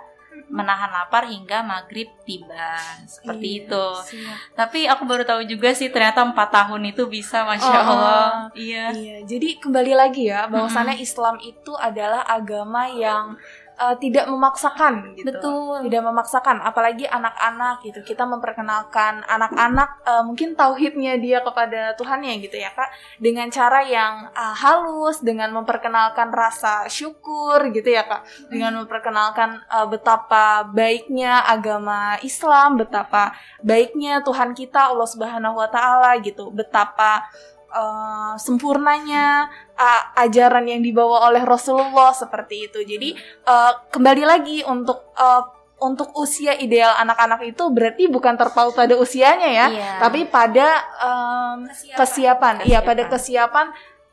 [0.48, 3.86] menahan lapar hingga maghrib tiba seperti Iya, itu.
[4.08, 4.38] siap.
[4.56, 8.32] Tapi aku baru tahu juga sih ternyata empat tahun itu bisa, masya Oh, Allah.
[8.56, 8.96] Iya.
[8.96, 13.36] Iya, jadi kembali lagi ya, bahwasannya Islam itu adalah agama yang
[13.82, 15.34] uh, tidak memaksakan gitu.
[15.34, 15.90] Betul.
[15.90, 18.06] Tidak memaksakan, apalagi anak-anak gitu.
[18.06, 24.30] Kita memperkenalkan anak-anak uh, mungkin tauhidnya dia kepada Tuhannya gitu ya, Kak, dengan cara yang
[24.30, 28.22] uh, halus, dengan memperkenalkan rasa syukur gitu ya, Kak.
[28.54, 33.34] Dengan memperkenalkan uh, betapa baiknya agama Islam, betapa
[33.66, 36.54] baiknya Tuhan kita Allah Subhanahu wa taala gitu.
[36.54, 37.26] Betapa
[37.72, 42.80] uh, sempurnanya uh, ajaran yang dibawa oleh Rasulullah seperti itu.
[42.84, 43.16] Jadi
[43.48, 45.44] uh, kembali lagi untuk uh,
[45.82, 49.92] untuk usia ideal anak-anak itu berarti bukan terpaut pada usianya ya, Iya.
[49.98, 50.68] tapi pada
[51.02, 51.98] um, Kesiapan.
[51.98, 52.56] kesiapan.
[52.70, 53.66] Iya, pada kesiapan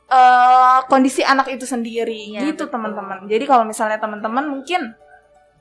[0.08, 2.40] uh, kondisi anak itu sendiri.
[2.40, 3.28] Iya, gitu teman-teman.
[3.28, 4.96] Jadi kalau misalnya teman-teman mungkin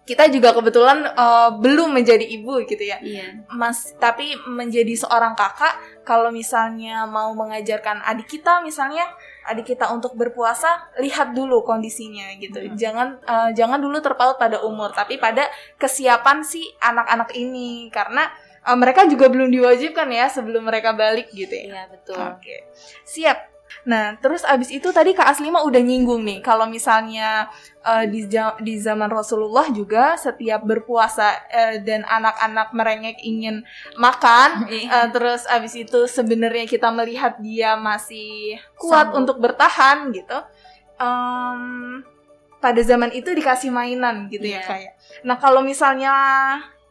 [0.07, 2.95] kita juga kebetulan uh, belum menjadi ibu gitu ya.
[3.03, 3.43] Iya.
[3.51, 5.75] Mas, tapi menjadi seorang kakak,
[6.07, 9.03] kalau misalnya mau mengajarkan adik kita, misalnya
[9.51, 12.63] adik kita untuk berpuasa, lihat dulu kondisinya gitu.
[12.63, 12.79] Mhm.
[12.79, 15.43] Jangan eh, jangan dulu terpaut pada umur, tapi pada
[15.75, 18.31] kesiapan si anak-anak ini, karena
[18.63, 21.67] eh, mereka juga belum diwajibkan ya sebelum mereka balik gitu ya.
[21.67, 22.15] Iya, betul.
[22.15, 22.71] Oke,
[23.03, 23.56] siap.
[23.87, 27.47] Nah, terus abis itu tadi Kak Aslima udah nyinggung nih, kalau misalnya
[27.87, 28.27] eh, di,
[28.59, 33.63] di zaman Rasulullah juga setiap berpuasa eh, dan anak-anak merengek ingin
[33.95, 39.19] makan, eh, terus abis itu sebenarnya kita melihat dia masih kuat Sanggup.
[39.23, 40.35] untuk bertahan gitu.
[40.99, 42.03] Em,
[42.59, 44.67] pada zaman itu dikasih mainan gitu ya Iya.
[44.67, 44.93] kayak.
[45.23, 46.11] Nah kalau misalnya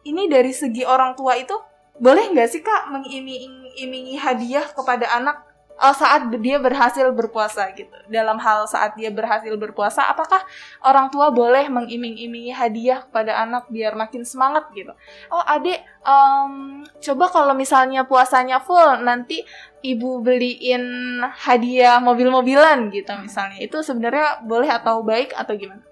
[0.01, 1.53] ini dari segi orang tua itu
[1.97, 5.43] boleh nggak sih kak mengiming-imingi hadiah kepada anak
[5.77, 7.93] eh, saat dia berhasil berpuasa gitu.
[8.11, 10.43] Dalam hal saat dia berhasil berpuasa apakah
[10.83, 14.91] orang tua boleh mengiming-imingi hadiah kepada anak biar makin semangat gitu?
[15.31, 19.41] Oh adek em, coba kalau misalnya puasanya full nanti
[19.81, 20.83] ibu beliin
[21.23, 23.57] hadiah mobil-mobilan gitu misalnya.
[23.63, 25.86] Itu sebenarnya boleh atau baik atau gimana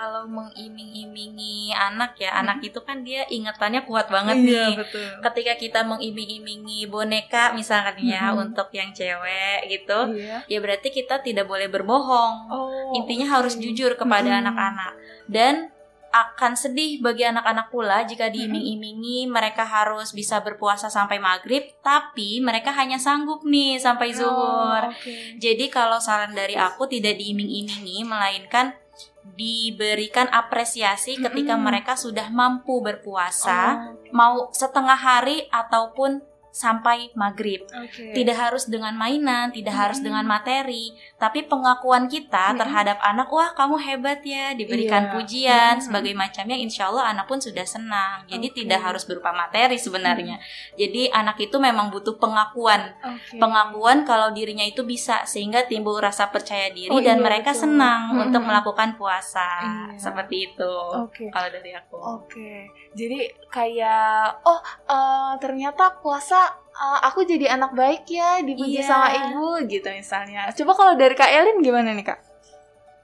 [0.00, 4.72] Kalau mengiming-imingi anak ya, anak itu kan dia ingatannya kuat banget nih.
[4.74, 8.48] betul Ketika kita mengiming-imingi boneka misalkan ya Mhm.
[8.48, 12.34] untuk yang cewek gitu, iya ya berarti kita tidak boleh berbohong.
[12.48, 13.62] oh Intinya harus oke.
[13.62, 14.40] jujur kepada Mm-mm.
[14.42, 14.92] anak-anak
[15.26, 15.68] dan
[16.10, 22.72] akan sedih bagi anak-anak pula jika diiming-imingi mereka harus bisa berpuasa sampai maghrib, tapi mereka
[22.72, 24.82] hanya sanggup nih sampai zuhur.
[24.82, 25.14] Oh, oke.
[25.38, 28.74] Jadi kalau saran dari aku tidak diiming-imingi, melainkan
[29.22, 31.66] diberikan apresiasi ketika Mm-mm.
[31.68, 37.62] mereka sudah mampu berpuasa, Oh, mau setengah hari ataupun sampai maghrib.
[37.64, 38.10] oke.
[38.12, 40.06] Tidak harus dengan mainan, tidak harus Mm-mm.
[40.10, 42.60] dengan materi, tapi pengakuan kita Mm-mm.
[42.60, 45.12] terhadap anak, wah kamu hebat ya, diberikan Iya.
[45.14, 45.86] pujian, Mm-mm.
[45.86, 48.26] sebagai macamnya, insya Allah anak pun sudah senang.
[48.26, 48.56] Jadi Oke.
[48.60, 50.42] tidak harus berupa materi sebenarnya.
[50.74, 53.38] Jadi anak itu memang butuh pengakuan, Oke.
[53.38, 57.62] pengakuan kalau dirinya itu bisa, sehingga timbul rasa percaya diri Oh, dan iya, mereka betul.
[57.64, 58.24] senang Mm-mm.
[58.26, 59.48] untuk melakukan puasa,
[59.94, 60.02] Iya.
[60.02, 60.74] seperti itu.
[60.98, 61.30] Oke.
[61.30, 61.96] Kalau dari aku.
[62.00, 68.88] Oke, jadi kayak oh eh, ternyata puasa eh, aku jadi anak baik ya dipuji Iya.
[68.88, 70.50] sama ibu gitu misalnya.
[70.50, 72.20] Coba kalau dari Kak Elin gimana nih Kak?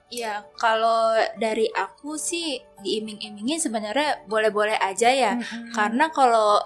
[0.07, 5.35] Ya, kalau dari aku sih diiming-imingi sebenarnya boleh-boleh aja ya.
[5.75, 6.63] Karena kalau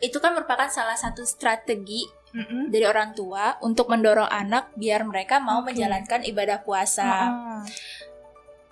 [0.00, 2.72] itu kan merupakan salah satu strategi Mm-mm.
[2.72, 5.72] dari orang tua untuk mendorong anak biar mereka mau Oke.
[5.72, 7.08] menjalankan ibadah puasa.
[7.08, 7.60] Ah.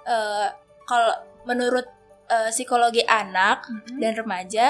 [0.04, 0.48] Eh,
[0.88, 1.12] kalau
[1.44, 1.84] menurut
[2.30, 3.98] eh, psikologi anak Mm-mm.
[4.02, 4.66] dan remaja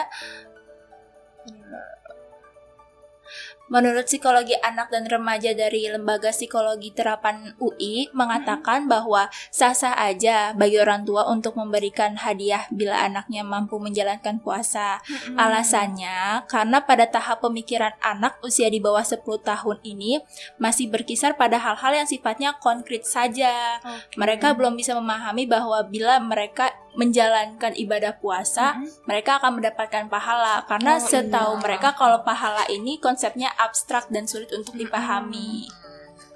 [3.66, 10.78] Menurut psikologi anak dan remaja dari Lembaga Psikologi Terapan UI mengatakan bahwa sah-sah aja bagi
[10.78, 15.02] orang tua untuk memberikan hadiah bila anaknya mampu menjalankan puasa.
[15.34, 20.22] Alasannya karena pada tahap pemikiran anak usia di bawah 10 tahun ini
[20.62, 23.82] masih berkisar pada hal-hal yang sifatnya konkret saja.
[23.82, 24.14] Oke.
[24.14, 29.06] Mereka belum bisa memahami bahwa bila mereka menjalankan ibadah puasa, Mm-mm.
[29.06, 31.62] mereka akan mendapatkan pahala karena Oh, setahu iya.
[31.62, 35.68] mereka kalau pahala ini konsepnya abstrak dan sulit untuk dipahami.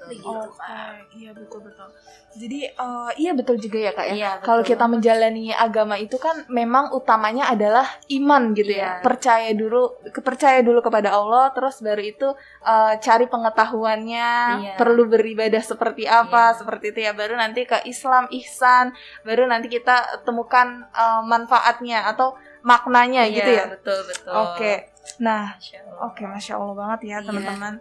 [0.01, 1.13] Kak.
[1.13, 1.87] iya betul betul.
[2.31, 4.15] Jadi eh, iya betul juga ya kak ya.
[4.15, 8.97] Iya, Kalau kita menjalani agama itu kan memang utamanya adalah iman gitu ya.
[8.97, 9.03] Iya.
[9.03, 12.27] Percaya dulu, kepercaya dulu kepada Allah, terus baru itu
[12.63, 14.31] eh, cari pengetahuannya,
[14.63, 14.75] Iya.
[14.79, 16.57] perlu beribadah seperti apa, Iya.
[16.63, 17.11] seperti itu ya.
[17.13, 18.95] Baru nanti ke Islam, ihsan,
[19.27, 23.65] baru nanti kita temukan eh, manfaatnya atau maknanya Iya, gitu ya.
[23.69, 24.73] betul betul Oke.
[25.17, 25.97] Nah, Masya Allah.
[26.05, 27.19] oke, masya Allah banget ya Iya.
[27.23, 27.73] teman-teman.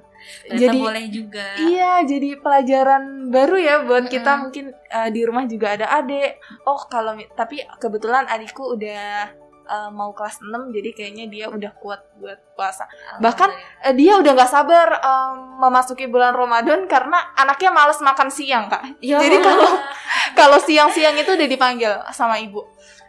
[0.42, 4.42] Ternyata Jadi boleh juga Iya, jadi pelajaran baru ya buat kita Mm-mm.
[4.42, 6.36] mungkin eh, di rumah juga ada adik.
[6.62, 9.32] Oh, kalau tapi kebetulan adikku udah
[9.66, 12.84] eh, mau kelas 6 jadi kayaknya dia udah kuat buat puasa.
[13.16, 13.48] bahkan,
[13.80, 19.00] Eh, dia udah nggak sabar em, memasuki bulan Ramadan karena anaknya males makan siang, Kak.
[19.00, 19.70] Ya Jadi kalau
[20.34, 22.60] kalau siang-siang itu udah dipanggil sama ibu.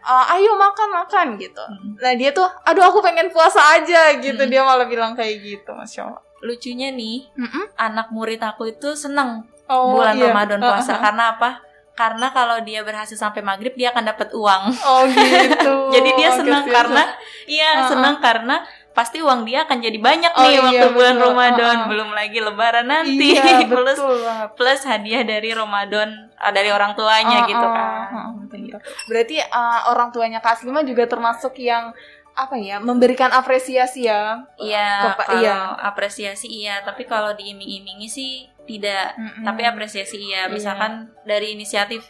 [0.04, 1.62] "Eh, ayo makan makan gitu.
[1.62, 1.94] Mm.
[1.96, 4.40] Nah dia tuh, aduh aku pengen puasa aja gitu.
[4.40, 4.50] Mm.
[4.50, 6.24] Dia malah bilang kayak gitu, masya Allah.
[6.42, 7.70] lucunya nih Mm-mm.
[7.78, 10.30] anak murid aku itu seneng Oh, bulan iya.
[10.30, 11.00] Ramadan puasa Uh-uh.
[11.00, 11.50] karena apa?
[11.92, 14.64] Karena kalau dia berhasil sampai maghrib dia akan dapat uang.
[14.82, 15.74] Oh gitu.
[15.96, 17.46] Jadi dia Oke, senang siap, karena siap.
[17.46, 17.88] iya Uh-uh.
[17.88, 18.56] senang karena
[18.92, 21.28] pasti uang dia akan jadi banyak Oh, nih iya, waktu bulan betul.
[21.30, 21.88] Ramadan Uh-uh.
[21.88, 24.18] belum lagi lebaran nanti Iya, plus betul
[24.52, 27.88] plus hadiah dari Ramadan ah, dari orang tuanya Uh, gitu uh, kan.
[27.88, 28.30] uh, uh,
[28.72, 28.94] betul.
[29.06, 31.92] Berarti uh, orang tuanya Kak Aslima juga termasuk yang
[32.32, 34.40] apa ya memberikan apresiasi ya.
[34.56, 35.58] Iya, Kepa- kalau iya.
[35.84, 38.32] apresiasi iya, tapi kalau diiming-imingi sih
[38.64, 39.20] tidak.
[39.20, 39.44] Mm-mm.
[39.44, 40.48] Tapi apresiasi iya.
[40.48, 40.52] Iya.
[40.52, 42.08] Misalkan dari inisiatif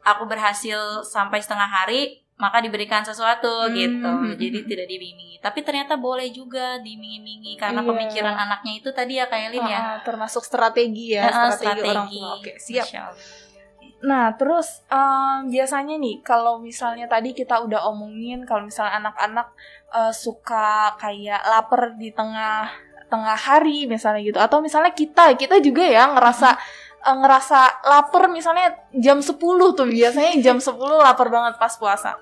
[0.00, 3.74] aku berhasil sampai setengah hari, maka diberikan sesuatu Hmm.
[3.74, 4.10] gitu.
[4.40, 5.36] Jadi tidak diiming-imingi.
[5.38, 7.88] Tapi ternyata boleh juga diiming-imingi karena Iya.
[7.92, 9.78] pemikiran anaknya itu tadi ya kayak Lin ya.
[9.78, 12.28] Uh, uh, termasuk strategi ya, Heeh, strategi, orang tua.
[12.40, 12.88] Oke, siap.
[13.98, 19.50] Nah, terus em, biasanya nih kalau misalnya tadi kita udah omongin kalau misalnya anak-anak
[19.90, 22.70] eh, suka kayak lapar di tengah
[23.10, 26.48] tengah hari misalnya gitu atau misalnya kita kita juga ya ngerasa
[27.10, 29.34] eh, ngerasa lapar misalnya jam 10
[29.74, 32.14] tuh biasanya jam 10 lapar banget pas puasa.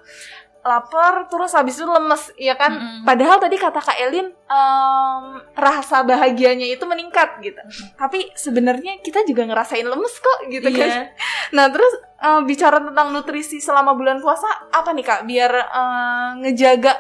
[0.67, 3.07] Lapar terus habis itu lemes ya kan Mm-mm.
[3.07, 5.23] Padahal tadi kata Kak Elin em,
[5.55, 7.63] rasa bahagianya itu meningkat gitu.
[7.95, 10.89] Tapi sebenarnya kita juga ngerasain lemes kok gitu kan.
[10.91, 11.03] Iya.
[11.55, 15.21] Nah terus eh, bicara tentang nutrisi selama bulan puasa apa nih kak?
[15.31, 16.99] Biar eh, ngejaga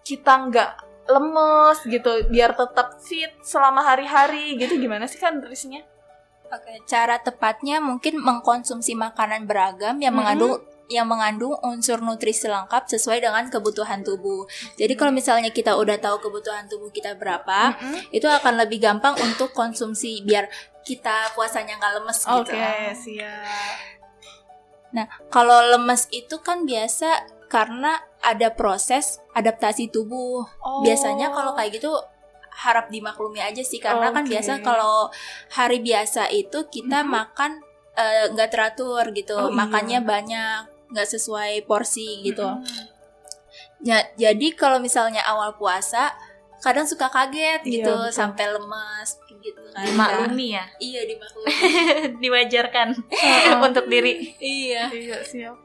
[0.00, 0.70] kita nggak
[1.12, 5.84] lemes gitu, biar tetap fit selama hari-hari gitu gimana sih kan nutrisinya?
[6.52, 10.20] Oke, cara tepatnya mungkin mengkonsumsi makanan beragam yang Mm-mm.
[10.20, 14.44] mengandung yang mengandung unsur nutrisi lengkap sesuai dengan kebutuhan tubuh.
[14.76, 18.12] Jadi kalau misalnya kita udah tahu kebutuhan tubuh kita berapa, Mm-mm.
[18.12, 20.50] itu akan lebih gampang untuk konsumsi biar
[20.82, 22.54] kita puasanya nggak lemes Oke gitu.
[22.98, 23.76] siap.
[24.92, 30.44] Nah, kalau lemes itu kan biasa karena ada proses adaptasi tubuh.
[30.60, 30.80] Oh.
[30.84, 31.92] Biasanya kalau kayak gitu
[32.52, 34.36] harap dimaklumi aja sih karena kan Oke.
[34.36, 35.08] biasa kalau
[35.48, 37.08] hari biasa itu kita Mhm.
[37.08, 37.52] makan
[37.92, 39.56] eh, nggak teratur gitu, Oh, iya.
[39.56, 40.60] makannya banyak,
[40.92, 42.44] nggak sesuai porsi gitu.
[42.44, 42.90] Mm-mm.
[43.82, 46.14] Ya, jadi kalau misalnya awal puasa
[46.62, 48.14] kadang suka kaget Iya, gitu betul.
[48.14, 49.08] sampai lemes
[49.42, 49.82] gitu kan.
[49.82, 50.64] Dimaklumi ya.
[50.78, 51.50] Iya dimaklumi.
[52.22, 52.88] Diwajarkan
[53.66, 54.30] untuk diri.
[54.38, 54.86] iya.
[54.86, 55.56] Iya siap.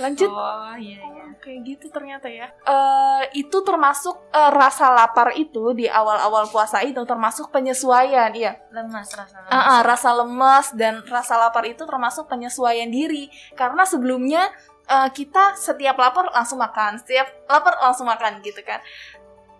[0.00, 0.30] Lanjut.
[0.30, 1.22] Oh, iya iya.
[1.28, 2.50] Oh, kayak gitu ternyata ya.
[2.66, 8.58] Eh itu termasuk eh, rasa lapar itu di awal-awal puasa itu termasuk penyesuaian, iya.
[8.74, 9.52] Lemas rasa lemas.
[9.54, 14.50] Ah, ah, rasa lemas dan rasa lapar itu termasuk penyesuaian diri karena sebelumnya
[14.90, 18.82] eh, kita setiap lapar langsung makan, setiap lapar langsung makan gitu kan.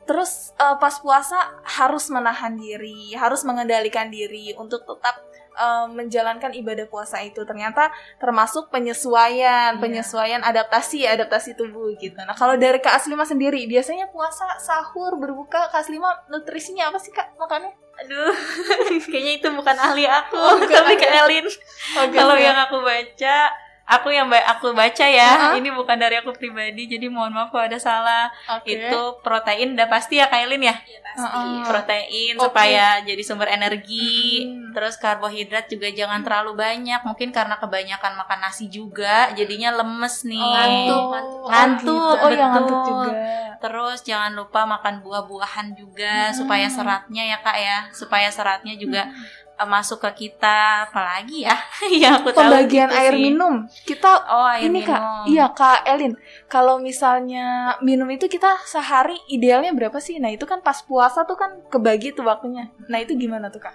[0.05, 5.17] Terus eh, pas puasa harus menahan diri, harus mengendalikan diri untuk tetap
[5.55, 7.43] eh, menjalankan ibadah puasa itu.
[7.43, 7.89] Ternyata
[8.19, 9.81] termasuk penyesuaian, Iya.
[9.81, 12.19] penyesuaian adaptasi, adaptasi tubuh gitu.
[12.19, 17.11] Nah kalau dari Kak Aslima sendiri, biasanya puasa sahur berbuka Kak Aslima nutrisinya apa sih
[17.11, 17.73] Kak makannya?
[17.95, 18.35] Aduh,
[19.07, 21.47] kayaknya itu bukan ahli aku, Oh, tapi ke Elin.
[21.47, 22.43] Oke, Kalau siap.
[22.43, 23.39] yang aku baca,
[23.87, 25.53] aku yang ba- aku baca ya, Uh-uh.
[25.57, 28.33] ini bukan dari aku pribadi, jadi mohon maaf kalau ada salah.
[28.51, 28.75] Oke.
[28.81, 30.77] Itu protein udah pasti ya Kak Elin ya?
[31.15, 31.63] Uh-uh.
[31.63, 32.45] Protein Oke.
[32.45, 34.43] supaya jadi sumber energi.
[34.43, 34.73] Mm.
[34.73, 40.41] Terus karbohidrat juga jangan terlalu banyak, mungkin karena kebanyakan makan nasi juga, jadinya lemes nih.
[40.41, 41.85] Ngantuk, Oh, ngantuk.
[41.85, 41.95] gitu.
[42.19, 42.89] Oh, iya ngantuk betul.
[43.05, 43.13] juga.
[43.57, 46.37] Terus jangan lupa makan buah-buahan juga Hmm.
[46.37, 50.91] supaya seratnya ya kak ya, supaya seratnya juga eh, masuk ke kita.
[50.91, 51.55] Apalagi ya
[52.03, 53.23] yang aku tahu Pembagian gitu air sih.
[53.23, 53.55] minum.
[53.87, 54.91] Kita Oh air ini minum.
[54.91, 56.19] kak, iya kak Elin.
[56.47, 57.47] Kalau misalnya
[57.81, 60.19] minum itu kita sehari idealnya berapa sih?
[60.19, 62.75] Nah itu kan pas puasa tuh kan kebagi tuh waktunya.
[62.91, 63.75] Nah itu gimana tuh kak?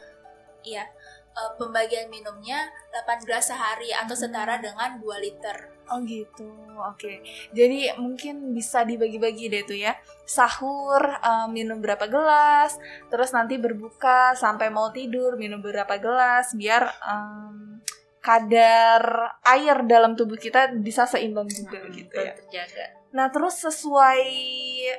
[0.61, 0.83] Iya.
[1.29, 4.23] Eh, pembagian minumnya 8 gelas sehari atau Hmm.
[4.27, 5.71] setara dengan 2 liter.
[5.89, 6.45] Oh gitu,
[6.77, 7.13] oke.
[7.49, 9.97] Jadi mungkin bisa dibagi-bagi deh tuh ya.
[10.23, 16.83] Sahur eh, minum berapa gelas, terus nanti berbuka sampai mau tidur minum berapa gelas, biar
[17.03, 17.81] em,
[18.19, 19.01] kadar
[19.43, 22.33] air dalam tubuh kita bisa seimbang juga Hmm, gitu ya.
[22.35, 22.85] terjaga.
[23.09, 24.21] Nah terus sesuai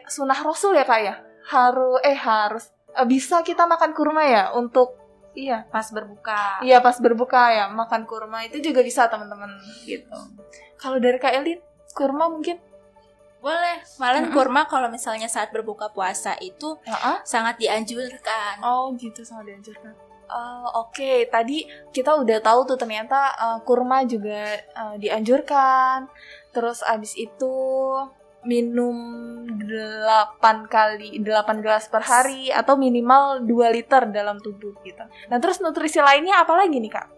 [0.04, 1.14] sunnah Rasul ya kak ya,
[1.48, 4.99] harus eh harus eh, bisa kita makan kurma ya untuk
[5.34, 6.60] iya Pas berbuka.
[6.64, 9.50] Iya pas berbuka ya makan kurma itu juga bisa teman-teman
[9.86, 10.18] gitu.
[10.76, 11.60] Kalau dari Kak Elin
[11.94, 12.58] kurma mungkin?
[13.40, 13.80] Boleh.
[13.96, 14.36] Malah Mm-mm.
[14.36, 17.24] kurma kalau misalnya saat berbuka puasa itu Heeh.
[17.24, 18.60] sangat dianjurkan.
[18.60, 19.96] Oh gitu sangat dianjurkan.
[20.30, 26.04] Eh, Oke tadi kita udah tahu tuh ternyata eh, kurma juga eh, dianjurkan.
[26.52, 27.54] Terus abis itu
[28.44, 28.96] minum
[29.44, 35.04] 8 kali 8 gelas per hari atau minimal 2 liter dalam tubuh gitu.
[35.28, 37.08] Nah terus nutrisi lainnya apa lagi nih kak?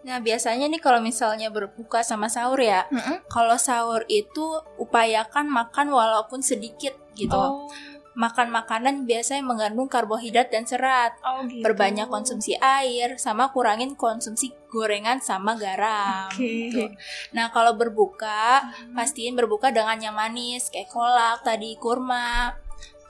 [0.00, 2.88] Nah, biasanya nih kalau misalnya berbuka sama sahur ya,
[3.28, 4.40] kalau sahur itu
[4.80, 7.36] upayakan makan walaupun sedikit gitu.
[7.36, 7.68] Oh,
[8.10, 11.14] Makan makanan biasanya mengandung karbohidrat dan serat.
[11.22, 11.62] oh gitu.
[11.62, 16.26] Perbanyak konsumsi air sama kurangin konsumsi gorengan sama garam.
[16.30, 16.70] Oke.
[16.70, 16.90] Gitu.
[17.34, 22.58] Nah, kalau berbuka, pastiin berbuka dengan yang manis kayak kolak, tadi kurma,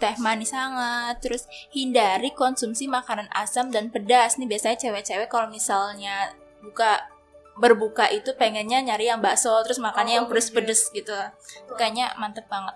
[0.00, 1.20] teh manis hangat.
[1.20, 4.36] Terus hindari konsumsi makanan asam dan pedas.
[4.36, 7.08] Nih biasanya cewek-cewek kalau misalnya buka
[7.60, 11.12] berbuka itu pengennya nyari yang bakso terus makannya yang Oh, pedes-pedes gitu.
[11.76, 12.72] Kayaknya mantep banget.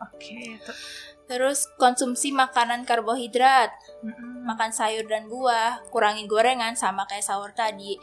[0.00, 0.56] Oke.
[0.56, 0.72] itu.
[1.30, 3.70] Terus konsumsi makanan karbohidrat,
[4.02, 4.42] Mm-mm.
[4.42, 7.94] makan sayur dan buah, kurangin gorengan sama kayak sahur tadi.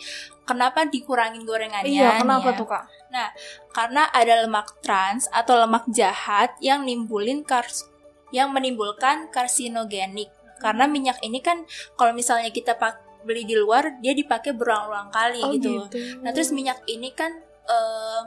[0.47, 1.91] Kenapa dikurangin gorengannya?
[1.91, 2.57] Iya, kenapa ya?
[2.57, 2.83] tuh kak?
[3.75, 7.83] Karena ada lemak trans atau lemak jahat yang nimbulin kars
[8.31, 10.31] yang menimbulkan karsinogenik.
[10.63, 11.67] Karena minyak ini kan
[11.99, 15.83] kalau misalnya kita pak beli di luar dia dipakai berulang-ulang kali Oh, gitu.
[16.23, 18.21] Nah, terus minyak ini kan eh,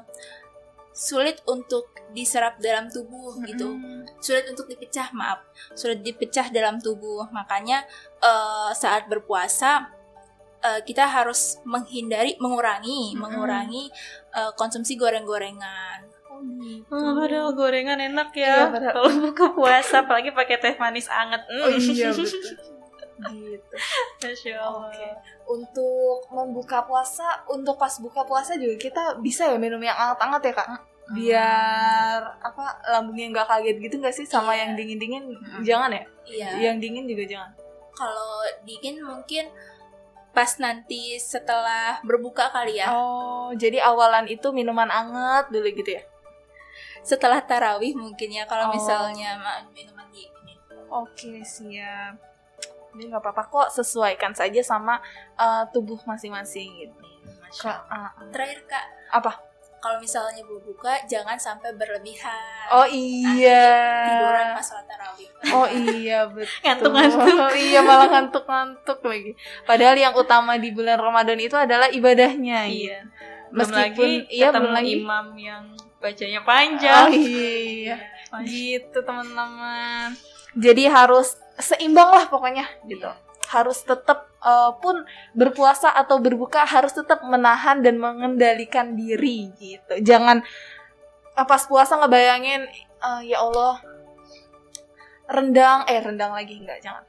[0.92, 3.76] sulit untuk diserap dalam tubuh gitu.
[4.18, 5.40] Sulit untuk dipecah, maaf.
[5.72, 7.28] Sulit dipecah dalam tubuh.
[7.30, 7.84] Makanya
[8.18, 9.90] eh, saat berpuasa
[10.60, 13.20] eh, kita harus menghindari, mengurangi, Mm-mm.
[13.20, 13.88] mengurangi
[14.30, 16.06] eh, konsumsi goreng-gorengan.
[16.30, 16.88] Oh, gitu.
[16.88, 18.70] Oh, padahal gorengan enak Iya, ya.
[18.70, 21.42] padahal- Kalau buka puasa, apalagi pakai teh manis anget.
[21.46, 21.60] Mm.
[21.60, 22.54] Oh iya betul.
[23.36, 23.74] gitu.
[24.24, 24.88] Masya Allah.
[24.88, 25.08] Oke.
[25.44, 30.52] Untuk membuka puasa, untuk pas buka puasa juga kita bisa ya minum yang hangat-hangat ya
[30.56, 30.68] kak.
[31.10, 34.60] Biar apa lambungnya nggak kaget gitu nggak sih sama Iya.
[34.62, 35.62] yang dingin-dingin Mm.
[35.62, 36.04] jangan ya?
[36.24, 36.48] Iya.
[36.62, 37.50] Yang dingin juga jangan.
[37.90, 39.44] Kalau dingin mungkin
[40.30, 42.86] pas nanti setelah berbuka kali ya.
[42.88, 46.02] Oh, jadi awalan itu minuman anget dulu gitu ya?
[47.02, 48.72] Setelah tarawih mungkin ya kalau Oh.
[48.72, 50.58] misalnya ma- minuman dingin.
[50.86, 52.14] Oke siap.
[52.90, 54.98] Ini nggak apa-apa kok sesuaikan saja sama
[55.34, 56.94] uh, tubuh masing-masing gitu.
[57.40, 58.10] Masya Kak, ah, ah.
[58.30, 59.32] Terakhir Kak, Apa?
[59.80, 62.68] Kalau misalnya berbuka jangan sampai berlebihan.
[62.70, 63.64] Oh iya.
[64.06, 65.28] Tiduran pas sholat tarawih.
[65.50, 66.52] Oh iya betul.
[66.62, 67.52] Ngantuk-ngantuk.
[67.56, 69.32] iya malah ngantuk-ngantuk lagi.
[69.64, 72.68] Padahal yang utama di bulan Ramadan itu adalah ibadahnya.
[72.68, 72.98] Iya.
[73.50, 74.94] Meskipun Meskipun iya belum lagi.
[74.96, 75.64] imam yang
[75.96, 77.02] bacanya panjang.
[77.02, 77.96] Oh iya.
[78.30, 80.14] Masya- Gitu teman-teman.
[80.52, 83.10] Jadi harus seimbang lah pokoknya gitu.
[83.50, 85.02] Harus tetap eh, pun
[85.34, 89.98] berpuasa atau berbuka harus tetap menahan dan mengendalikan diri gitu.
[90.00, 90.46] Jangan
[91.34, 92.62] eh, pas puasa ngebayangin
[93.00, 93.82] eh, ya Allah
[95.30, 97.04] rendang eh rendang lagi enggak jangan.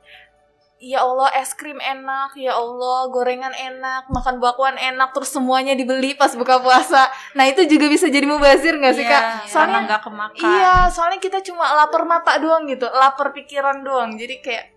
[0.82, 6.18] Ya Allah es krim enak, ya Allah gorengan enak, makan bakwan enak, terus semuanya dibeli
[6.18, 7.06] pas buka puasa.
[7.38, 9.22] Nah itu juga bisa jadi mubazir nggak sih Iya, kak?
[9.22, 10.42] karena Soalnya nggak kemakan.
[10.42, 14.18] Iya, soalnya kita cuma lapar mata doang gitu, lapar pikiran doang.
[14.18, 14.71] Jadi kayak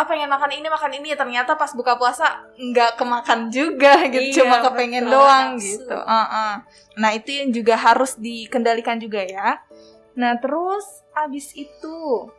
[0.00, 4.36] apa pengen makan ini makan ini ternyata pas buka puasa nggak kemakan juga gitu, Iya,
[4.40, 5.14] cuma kepengen betul.
[5.20, 5.64] doang Nafsu.
[5.76, 5.98] gitu.
[6.00, 6.52] Uh-uh.
[6.96, 9.60] Nah itu yang juga harus dikendalikan juga ya.
[10.16, 12.32] Nah terus abis itu,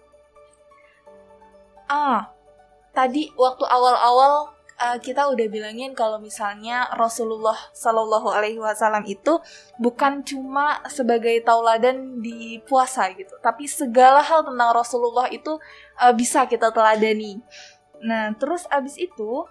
[1.85, 2.33] ah
[2.91, 4.51] tadi waktu awal-awal
[4.81, 9.37] uh, kita udah bilangin kalau misalnya Rasulullah Shallallahu Alaihi Wasallam itu
[9.77, 15.61] bukan cuma sebagai tauladan di puasa gitu, tapi segala hal tentang Rasulullah itu
[16.01, 17.39] uh, bisa kita teladani.
[18.01, 19.45] Nah, terus abis itu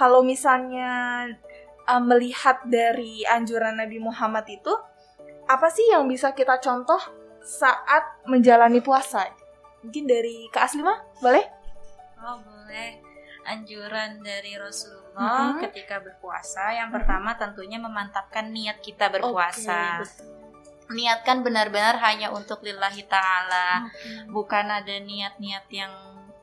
[0.00, 1.24] kalau misalnya
[1.84, 4.72] uh, melihat dari anjuran Nabi Muhammad itu,
[5.46, 6.98] apa sih yang bisa kita contoh
[7.44, 9.28] saat menjalani puasa?
[9.84, 11.44] Mungkin dari Kak Aslima, boleh?
[12.18, 13.05] Oh, boleh.
[13.46, 15.62] Anjuran dari Rasulullah Mhm.
[15.64, 20.02] ketika berpuasa, yang pertama tentunya memantapkan niat kita berpuasa.
[20.86, 23.90] Niatkan benar-benar hanya untuk lillahi ta'ala.
[24.28, 25.92] bukan ada niat-niat yang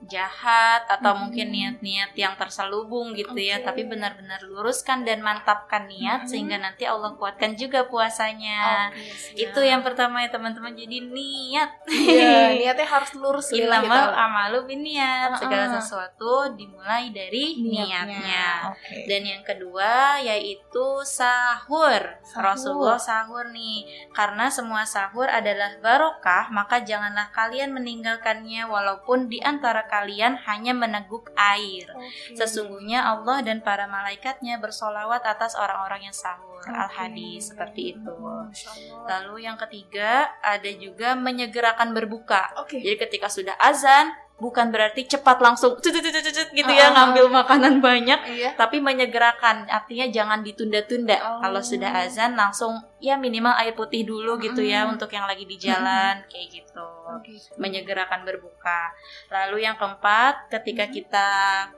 [0.06, 1.20] jahat atau Mhm.
[1.20, 3.66] mungkin niat-niat yang terselubung gitu ya Oke.
[3.66, 6.30] tapi benar-benar luruskan dan mantapkan niat Mhm.
[6.30, 8.90] sehingga nanti Allah kuatkan juga puasanya
[9.34, 14.26] itu yang pertama ya teman-teman jadi niat Iya, niatnya harus lurus lillahi Innamal ta'ala.
[14.26, 19.06] amalu biniat segala sesuatu dimulai dari niatnya, Oke.
[19.06, 22.02] dan yang kedua yaitu sahur.
[22.24, 22.44] Sahur.
[22.44, 23.86] Rasulullah sahur nih.
[24.12, 31.30] Karena semua sahur adalah barokah, maka janganlah kalian meninggalkannya walaupun di antara kalian hanya meneguk
[31.38, 31.86] air.
[31.94, 32.34] Oke.
[32.34, 36.58] Sesungguhnya Allah dan para malaikatnya bersolawat atas orang-orang yang sahur.
[36.58, 36.74] Oke.
[36.74, 38.16] Al-Hadis seperti itu.
[39.06, 42.58] Lalu yang ketiga ada juga menyegerakan berbuka.
[42.58, 42.82] Oke.
[42.82, 46.92] Jadi ketika sudah azan bukan berarti cepat langsung cut, cut, cut, cut, gitu ya Ah.
[46.92, 48.50] ngambil makanan banyak Iya.
[48.58, 51.40] tapi menyegerakan artinya jangan ditunda-tunda Oh.
[51.40, 54.96] kalau sudah azan langsung ya minimal air putih dulu gitu ya Mm.
[54.96, 57.36] untuk yang lagi di jalan kayak gitu Oke.
[57.60, 58.96] menyegerakan berbuka
[59.28, 60.94] lalu yang keempat ketika Mm.
[60.94, 61.28] kita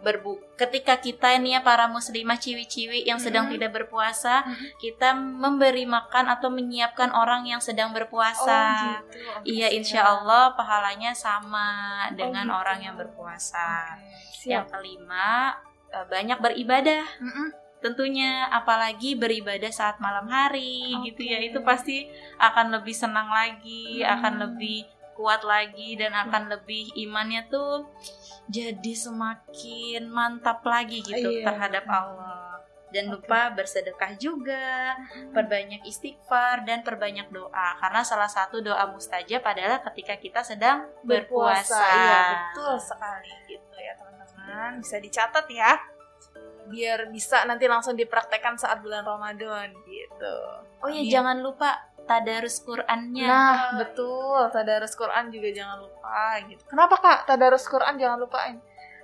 [0.05, 3.57] berbu ketika kita ini ya para muslimah ciwi-ciwi yang sedang Mm.
[3.57, 4.53] tidak berpuasa Mm.
[4.77, 9.17] kita memberi makan atau menyiapkan orang yang sedang berpuasa Oh, gitu.
[9.33, 11.65] Oke, Iya, insya Allah pahalanya sama
[12.13, 12.53] dengan gitu.
[12.55, 13.97] orang yang berpuasa.
[13.97, 15.57] Oke, Yang kelima,
[15.89, 17.01] eh, banyak beribadah.
[17.17, 17.64] Mm-mm.
[17.83, 21.11] Tentunya, apalagi beribadah saat malam hari, Oke.
[21.11, 21.39] gitu ya.
[21.43, 22.09] Itu pasti
[22.39, 24.09] akan lebih senang lagi, Hmm.
[24.19, 27.87] akan lebih kuat lagi, dan akan lebih imannya tuh
[28.51, 31.45] jadi semakin mantap lagi gitu Iya.
[31.47, 32.43] terhadap Allah.
[32.91, 33.27] Dan Oke.
[33.27, 34.95] lupa bersedekah juga
[35.31, 41.75] perbanyak istighfar dan perbanyak doa karena salah satu doa mustajab adalah ketika kita sedang berpuasa.
[41.75, 42.19] Iya,
[42.55, 44.71] betul sekali gitu ya, teman-teman.
[44.79, 45.75] Bisa dicatat ya.
[46.65, 50.35] Biar bisa nanti langsung dipraktekkan saat bulan Ramadan gitu.
[50.81, 51.21] Oh ya Iya.
[51.21, 53.25] jangan lupa tadarus Qur'annya.
[53.25, 54.49] Nah, betul.
[54.49, 56.61] Tadarus Quran juga jangan lupa gitu.
[56.65, 57.19] Kenapa Kak?
[57.25, 58.57] Tadarus Quran jangan lupain.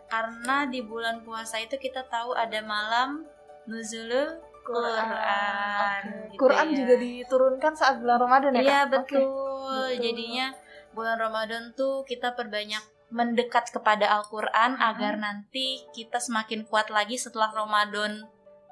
[0.06, 3.26] Karena di bulan puasa itu kita tahu ada malam
[3.66, 6.02] nuzulul Quran.
[6.04, 6.30] Oke.
[6.30, 6.76] gitu Quran ya.
[6.78, 9.18] juga diturunkan saat bulan Ramadan ya, Iya betul.
[9.22, 9.88] Betul.
[9.98, 10.46] Jadinya
[10.92, 14.82] bulan Ramadan tuh kita perbanyak mendekat kepada Al-Qur'an Mhm.
[14.82, 18.24] agar nanti kita semakin kuat lagi setelah Ramadan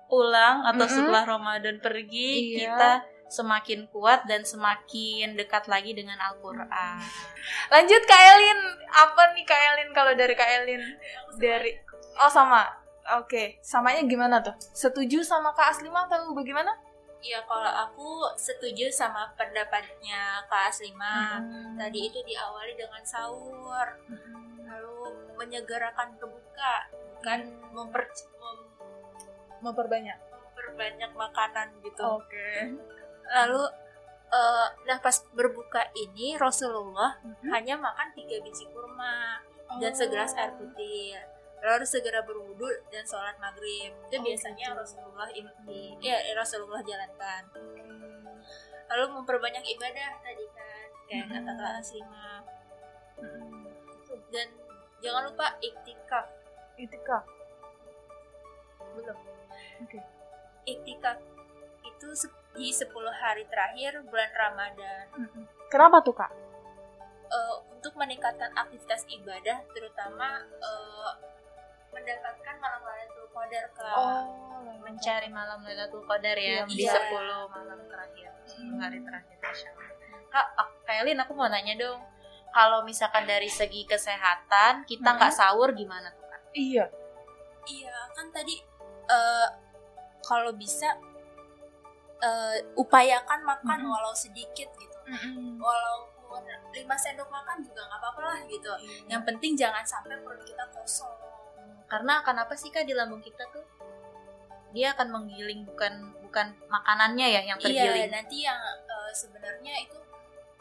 [0.08, 0.94] pulang atau Mhm.
[0.96, 2.58] setelah Ramadan pergi Iya.
[2.58, 2.92] kita
[3.30, 6.98] semakin kuat dan semakin dekat lagi dengan Al-Qur'an.
[7.70, 8.60] Lanjut Kak Elin.
[8.90, 10.82] Apa nih Kak Elin kalau dari Kak Elin?
[11.38, 11.72] Dari
[12.20, 12.68] Oh, sama.
[13.16, 14.52] Oke, samanya gimana tuh?
[14.60, 16.76] Setuju sama Kak Aslima atau bagaimana?
[17.20, 21.44] Iya, kalau aku setuju sama pendapatnya Kak Aslima.
[21.76, 23.88] Tadi itu diawali dengan sahur,
[24.62, 25.00] lalu
[25.36, 27.40] menyegerakan berbuka, bukan
[27.70, 28.72] memper, mem-
[29.60, 30.16] memperbanyak.
[30.30, 32.04] memperbanyak makanan gitu.
[32.04, 32.52] Oke.
[33.36, 33.64] Lalu
[34.30, 37.50] eh, nah pas berbuka ini Rasulullah Mhm.
[37.50, 39.40] hanya makan tiga biji kurma
[39.78, 39.98] dan Oh.
[39.98, 41.18] segelas air putih.
[41.60, 43.92] Lalu segera berwudu dan sholat maghrib.
[44.08, 44.80] Itu Oh, biasanya gitu.
[44.80, 45.52] Rasulullah ini,
[46.00, 47.44] ya Rasulullah jalankan.
[48.88, 51.46] Lalu memperbanyak ibadah tadi kan, kayak Mhm.
[51.46, 52.30] kata Aslima.
[54.30, 54.48] Dan
[55.00, 56.26] jangan lupa iktikaf.
[56.74, 57.26] Itikaf.
[58.96, 59.18] Belum.
[60.64, 61.18] Iktikaf
[61.84, 62.08] itu
[62.56, 65.06] di 10 hari terakhir bulan Ramadan.
[65.68, 66.32] Kenapa tuh Kak?
[67.30, 71.12] eh, untuk meningkatkan aktivitas ibadah terutama eh,
[71.90, 73.94] mendapatkan malam Lailatul Qadar Kak.
[73.94, 74.24] Oh,
[74.80, 76.94] Mencari malam Lailatul Qadar ya Iya, di iya.
[76.96, 77.10] 10
[77.48, 79.88] malam terakhir, 10 hari terakhir Masya Allah.
[80.30, 82.00] Kak, ak- Kak Elin aku mau nanya dong.
[82.50, 86.42] Kalau misalkan dari segi kesehatan kita nggak sahur gimana tuh Kak?
[86.52, 86.86] Iya.
[87.66, 88.58] Iya, kan tadi
[89.08, 89.48] eh,
[90.22, 90.90] kalau bisa
[92.20, 93.90] eh, upayakan makan Mhm.
[93.90, 94.98] walau sedikit gitu.
[95.56, 98.70] Walaupun 5 sendok makan juga nggak apa-apa lah gitu.
[99.06, 101.16] Yang penting jangan sampai perut kita kosong.
[101.90, 103.66] Karena akan apa sih Kak di lambung kita tuh?
[104.72, 108.10] Dia akan menggiling bukan bukan makanannya ya yang Iya, tergiling.
[108.14, 109.98] nanti yang eh, sebenarnya itu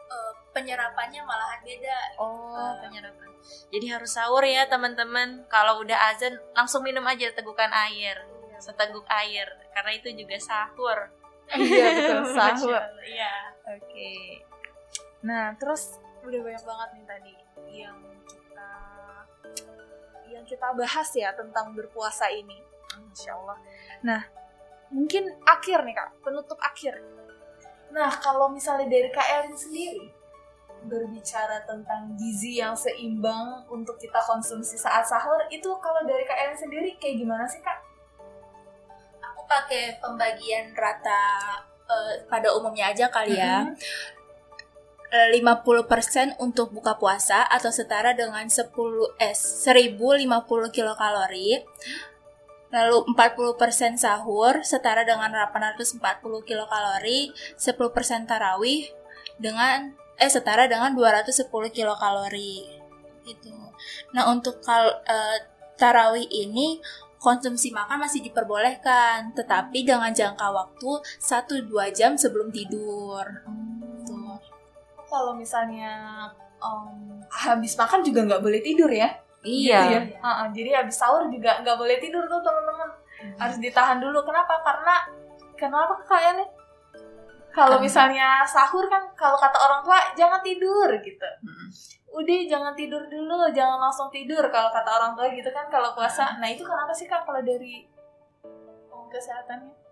[0.09, 1.99] eh, penyerapannya malahan beda.
[2.17, 2.73] Oh.
[2.81, 3.29] penyerapan.
[3.69, 5.45] Jadi harus sahur ya teman-teman.
[5.47, 8.17] Kalau udah azan langsung minum aja tegukan air,
[8.59, 11.13] seteguk air karena itu juga sahur.
[11.49, 12.83] Iya betul sahur.
[13.05, 13.35] Iya.
[13.77, 14.13] Oke.
[15.21, 17.33] Nah, terus udah banyak banget nih tadi
[17.77, 17.97] yang
[20.49, 22.57] kita bahas ya tentang berpuasa ini.
[22.97, 23.59] Masya Allah.
[24.03, 24.21] Nah,
[24.89, 26.97] mungkin akhir nih kak, penutup akhir.
[27.93, 30.07] Nah, kalau misalnya dari Kak Elin sendiri
[30.79, 36.59] berbicara tentang gizi yang seimbang untuk kita konsumsi saat sahur, itu kalau dari Kak Elin
[36.59, 37.81] sendiri kayak gimana sih kak?
[39.25, 43.65] Aku pakai pembagian rata eh, pada umumnya aja kali ya.
[43.65, 43.75] Mhm.
[43.75, 44.18] Eh,
[45.09, 48.69] 50% untuk buka puasa atau setara dengan 10
[49.17, 51.65] eh 1050 kilokalori.
[52.69, 58.93] Lalu 40% sahur setara dengan 840 kilokalori, 10% tarawih
[59.41, 62.69] dengan eh setara dengan 210 kilokalori.
[63.25, 63.57] Gitu.
[64.13, 65.49] Nah, untuk kal eh,
[65.81, 66.85] tarawih ini
[67.17, 73.25] konsumsi makan masih diperbolehkan, tetapi dengan jangka waktu 1-2 jam sebelum tidur.
[75.09, 75.93] Kalau misalnya
[76.61, 79.09] em, habis makan juga nggak boleh tidur ya?
[79.41, 79.81] Iya.
[79.81, 80.03] Gitu ya?
[80.21, 82.91] Ha-ha, jadi habis sahur juga nggak boleh tidur tuh teman-teman.
[83.41, 84.21] Harus ditahan dulu.
[84.23, 84.61] Kenapa?
[84.63, 84.95] Karena
[85.57, 86.47] kenapa kayaknya?
[87.49, 91.29] Kalau misalnya sahur kan kalau kata orang tua jangan tidur gitu.
[91.43, 91.69] Mm-mm.
[92.09, 96.39] Udah jangan tidur dulu, jangan langsung tidur kalau kata orang tua gitu kan kalau puasa.
[96.39, 97.85] Nah, itu kenapa sih Kak kalau dari
[98.95, 99.88] oh, kesehatannya?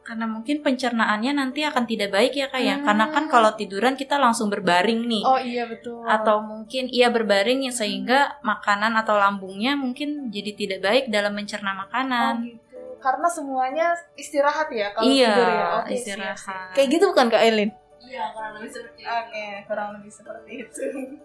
[0.00, 2.74] Karena mungkin pencernaannya nanti akan tidak baik ya kak ya.
[2.76, 2.84] Hmm.
[2.84, 5.22] Karena kan kalau tiduran kita langsung berbaring nih.
[5.22, 6.02] Oh iya betul.
[6.02, 11.70] Atau mungkin ia berbaring yang sehingga makanan atau lambungnya mungkin jadi tidak baik dalam mencerna
[11.70, 12.34] Oh, makanan.
[12.42, 12.78] gitu.
[12.98, 15.66] Karena semuanya istirahat ya kalau Iya, tidur ya.
[15.78, 16.36] Oke, siap, istirahat.
[16.38, 16.74] siap.
[16.74, 17.70] Kayak gitu bukan Kak Elin?
[18.00, 19.08] Iya, kurang lebih seperti itu.
[19.12, 20.84] Oke, kurang lebih seperti itu.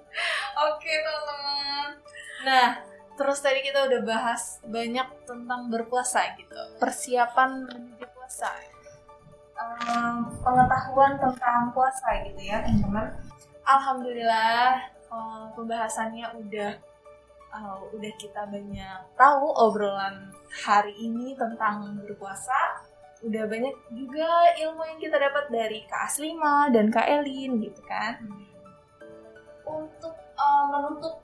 [0.67, 1.89] Oke, teman-teman.
[2.43, 2.67] Nah,
[3.15, 6.55] terus tadi kita udah bahas banyak tentang berpuasa gitu.
[6.77, 8.57] Persiapan menuju puasa.
[9.55, 13.13] Em, pengetahuan tentang puasa gitu ya, teman-teman.
[13.61, 14.81] Alhamdulillah
[15.13, 16.73] eh, pembahasannya udah
[17.53, 22.81] eh, udah kita banyak tahu obrolan hari ini tentang berpuasa
[23.21, 28.21] udah banyak juga ilmu yang kita dapat dari Kak Aslima dan Kak Elin gitu kan.
[29.65, 31.21] Untuk uh, menutup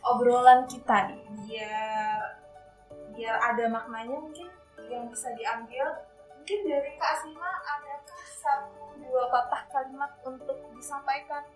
[0.00, 2.20] obrolan kita nih, biar
[3.12, 4.48] biar ada maknanya mungkin
[4.88, 6.11] yang bisa diambil.
[6.42, 11.46] Mungkin dari Kak Aslima adakah satu dua patah kalimat untuk disampaikan?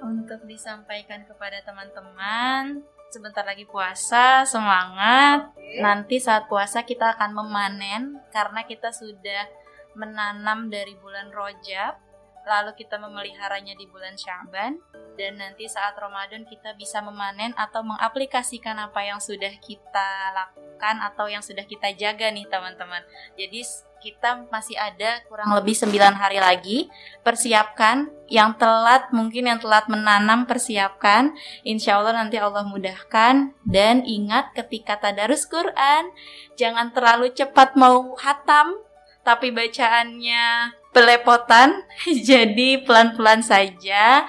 [0.00, 5.52] Untuk disampaikan kepada teman-teman, sebentar lagi puasa, semangat.
[5.52, 5.84] Oke.
[5.84, 9.44] Nanti saat puasa kita akan memanen karena kita sudah
[9.92, 12.00] menanam dari bulan Rojab,
[12.48, 14.80] lalu kita memeliharanya di bulan Syaban
[15.20, 21.28] dan nanti saat Ramadan kita bisa memanen atau mengaplikasikan apa yang sudah kita lakukan atau
[21.28, 23.04] yang sudah kita jaga nih teman-teman.
[23.36, 23.60] Jadi
[23.98, 26.78] kita masih ada kurang lebih 9 hari lagi.
[27.26, 31.32] Persiapkan yang telat mungkin yang telat menanam persiapkan
[31.64, 36.12] Insya Allah nanti Allah mudahkan dan ingat ketika tadarus Quran
[36.60, 38.76] jangan terlalu cepat mau hatam
[39.24, 41.84] tapi bacaannya belepotan
[42.28, 44.26] jadi pelan-pelan saja.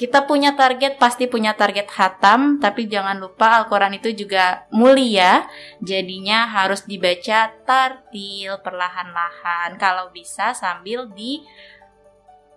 [0.00, 5.44] Kita punya target pasti punya target hatam tapi jangan lupa Al-Quran itu juga mulia
[5.84, 9.76] jadinya harus dibaca tartil perlahan-lahan.
[9.76, 11.44] Kalau bisa sambil di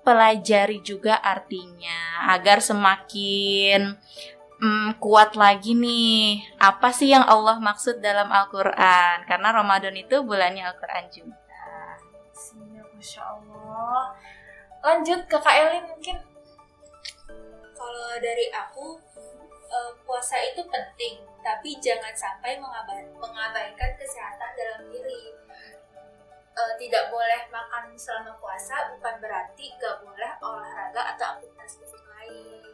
[0.03, 3.95] pelajari juga artinya agar semakin
[4.59, 6.43] mm, kuat lagi nih.
[6.59, 9.27] Apa sih yang Allah maksud dalam Al-Quran?
[9.27, 11.43] Karena Ramadan itu bulannya Al-Quran juga
[13.03, 14.15] Masya Allah.
[14.79, 16.23] Lanjut ke Kak Elin mungkin.
[17.75, 18.95] Kalau dari aku,
[19.67, 25.35] eh, puasa itu penting, tapi jangan sampai mengaba- mengabaikan kesehatan dalam diri.
[26.55, 32.71] Eh, tidak boleh makan selama puasa bukan berarti gak boleh olahraga atau aktivitas fisik lain.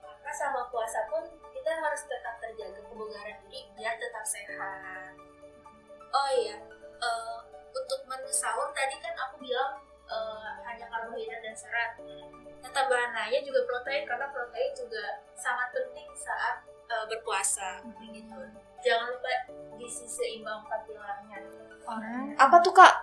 [0.00, 5.12] Maka selama puasa pun kita harus tetap terjaga kebugaran diri biar tetap sehat.
[6.16, 6.56] Oh iya,
[7.04, 11.92] eh, untuk menu sahur tadi kan aku bilang eh, hanya karbohidrat dan serat.
[12.60, 18.38] Nah, tambahan lainnya juga protein karena protein juga sangat penting saat eh, berpuasa gitu.
[18.80, 19.30] Jangan lupa
[19.76, 21.38] gizi seimbang empat pilarnya.
[22.36, 22.94] Apa tuh Kak?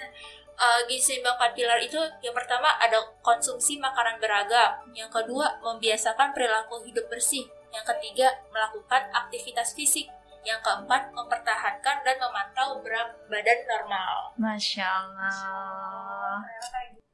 [0.60, 6.36] Eh, gizi seimbang empat pilar itu yang pertama ada konsumsi makanan beragam, yang kedua membiasakan
[6.36, 13.60] perilaku hidup bersih, yang ketiga melakukan aktivitas fisik, yang keempat mempertahankan dan memantau berat badan
[13.68, 14.32] normal.
[14.40, 16.40] Masya Allah.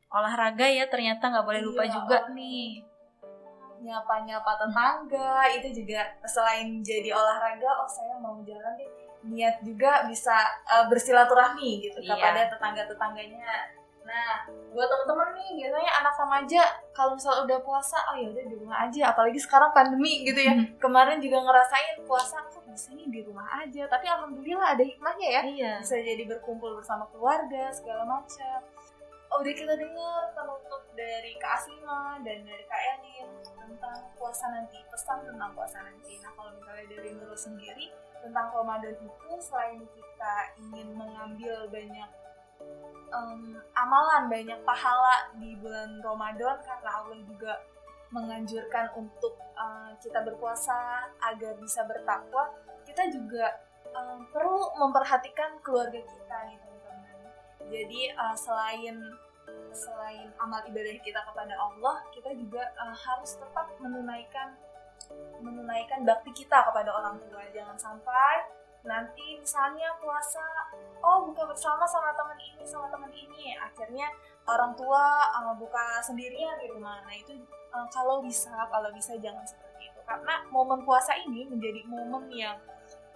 [0.06, 2.86] Olahraga ya ternyata nggak boleh lupa Iya, juga nih.
[3.76, 8.90] Nyapa-nyapa tetangga itu juga selain jadi olahraga oh saya mau jalan deh
[9.26, 10.38] niat juga bisa
[10.70, 12.14] eh, bersilaturahmi gitu Iya.
[12.14, 13.74] kepada tetangga-tetangganya.
[14.06, 16.62] Nah buat temen-temen nih biasanya anak remaja
[16.94, 19.10] kalau misalnya udah puasa oh ya udah di rumah aja.
[19.10, 20.54] Apalagi sekarang pandemi gitu ya.
[20.54, 20.66] Hmm.
[20.78, 25.42] kemarin juga ngerasain puasa kok bisa nih di rumah aja tapi alhamdulillah ada hikmahnya ya
[25.48, 28.60] iya bisa jadi berkumpul bersama keluarga segala macam.
[29.26, 34.78] Oh, udah kita dengar penutup dari Kak Aslima dan dari Kak Elin tentang puasa nanti,
[34.86, 36.22] pesan tentang puasa nanti.
[36.22, 37.90] Nah, kalau misalnya dari Nurul sendiri
[38.22, 42.10] tentang Ramadan itu selain kita ingin mengambil banyak
[43.10, 47.52] em, amalan, banyak pahala di bulan Ramadan karena Allah juga
[48.14, 52.54] menganjurkan untuk eh, kita berpuasa agar bisa bertakwa,
[52.97, 53.53] kita juga
[53.92, 57.28] um, perlu memperhatikan keluarga kita nih teman-teman.
[57.68, 58.97] Jadi uh, selain
[59.76, 64.57] selain amal ibadah kita kepada Allah, kita juga uh, harus tetap menunaikan
[65.44, 67.44] menunaikan bakti kita kepada orang tua.
[67.53, 68.49] Jangan sampai
[68.80, 70.72] nanti misalnya puasa,
[71.05, 74.09] oh buka bersama sama teman ini sama teman ini, akhirnya
[74.49, 77.05] orang tua uh, buka sendirian di rumah.
[77.05, 77.44] Nah itu
[77.76, 82.57] uh, kalau bisa kalau bisa jangan seperti itu karena momen puasa ini menjadi momen yang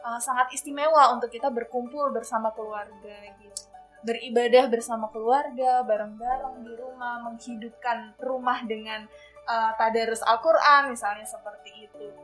[0.04, 3.68] uh, sangat istimewa untuk kita berkumpul bersama keluarga gitu.
[4.00, 9.04] Beribadah bersama keluarga bareng-bareng di rumah menghidupkan rumah dengan
[9.44, 12.08] uh, tadarus Al-Qur'an misalnya seperti itu.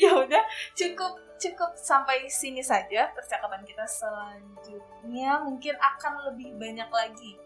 [0.00, 0.40] Ya udah
[0.72, 5.44] cukup cukup sampai sini saja percakapan kita selanjutnya.
[5.44, 7.36] Mungkin akan lebih banyak lagi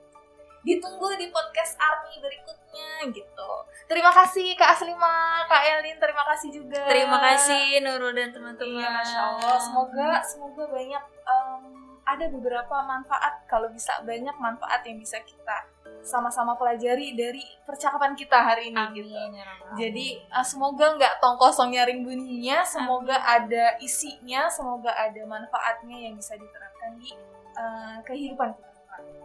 [0.65, 3.51] ditunggu di podcast Army berikutnya gitu
[3.85, 8.89] terima kasih Kak Aslima Kak Elin terima kasih juga terima kasih Nurul dan teman-teman Iya,
[8.91, 9.57] Masya Allah.
[9.61, 11.63] Semoga semoga banyak em,
[12.05, 13.45] ada beberapa manfaat.
[13.49, 15.65] Kalau bisa banyak manfaat yang bisa kita
[16.05, 19.09] sama-sama pelajari dari percakapan kita hari ini Amin, gitu.
[19.09, 25.97] ya Jadi uh, semoga nggak tong kosong nyaring bunyinya, semoga ada isinya, semoga ada manfaatnya
[25.97, 27.09] yang bisa diterapkan di
[27.57, 28.74] uh, kehidupan kita.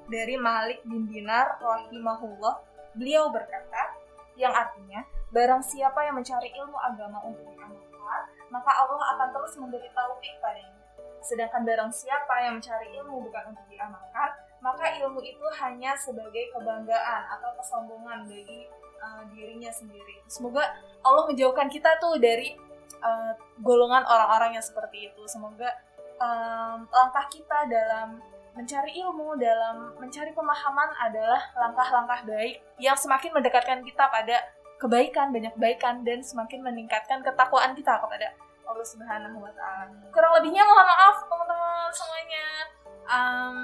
[0.09, 2.55] Dari Malik bin Dinar rahimahullah,
[2.97, 3.93] beliau berkata
[4.39, 9.89] yang artinya barang siapa yang mencari ilmu agama untuk diamalkan, maka Allah akan terus memberi
[9.93, 10.79] taufik padanya.
[11.21, 14.29] Sedangkan barang siapa yang mencari ilmu bukan untuk diamalkan,
[14.63, 18.65] maka ilmu itu hanya sebagai kebanggaan atau kesombongan bagi
[19.03, 20.23] uh, dirinya sendiri.
[20.25, 20.65] Semoga
[21.03, 22.55] Allah menjauhkan kita tuh dari
[23.03, 25.21] uh, golongan orang-orang yang seperti itu.
[25.27, 25.69] Semoga
[26.19, 28.19] um, langkah kita dalam
[28.59, 34.35] mencari ilmu, dalam mencari pemahaman adalah langkah-langkah baik yang semakin mendekatkan kita pada
[34.75, 38.35] kebaikan, banyak kebaikan dan semakin meningkatkan ketakwaan kita kepada
[38.67, 39.95] Allah Subhanahu wa taala.
[40.11, 42.45] Kurang lebihnya mohon maaf teman-teman semuanya.
[43.09, 43.59] Um,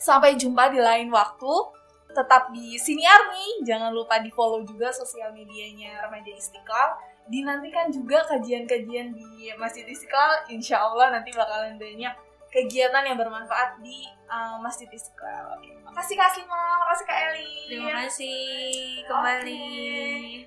[0.00, 1.76] sampai jumpa di lain waktu.
[2.08, 6.96] Tetap di Sini Army, jangan lupa di follow juga sosial medianya Remaja Istiqlal.
[7.28, 10.48] Dinantikan juga kajian-kajian di Masjid Istiqlal.
[10.48, 15.56] Insya Allah nanti bakalan banyak kegiatan yang bermanfaat di uh, Masjid Istiqlal.
[15.58, 15.72] Oke.
[15.98, 17.52] kasih Kak Asliма, makasih Kak Eli.
[17.68, 19.66] Terima kasih kembali.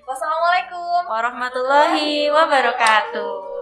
[0.06, 3.52] Wassalamualaikum warahmatullahi wabarakatuh.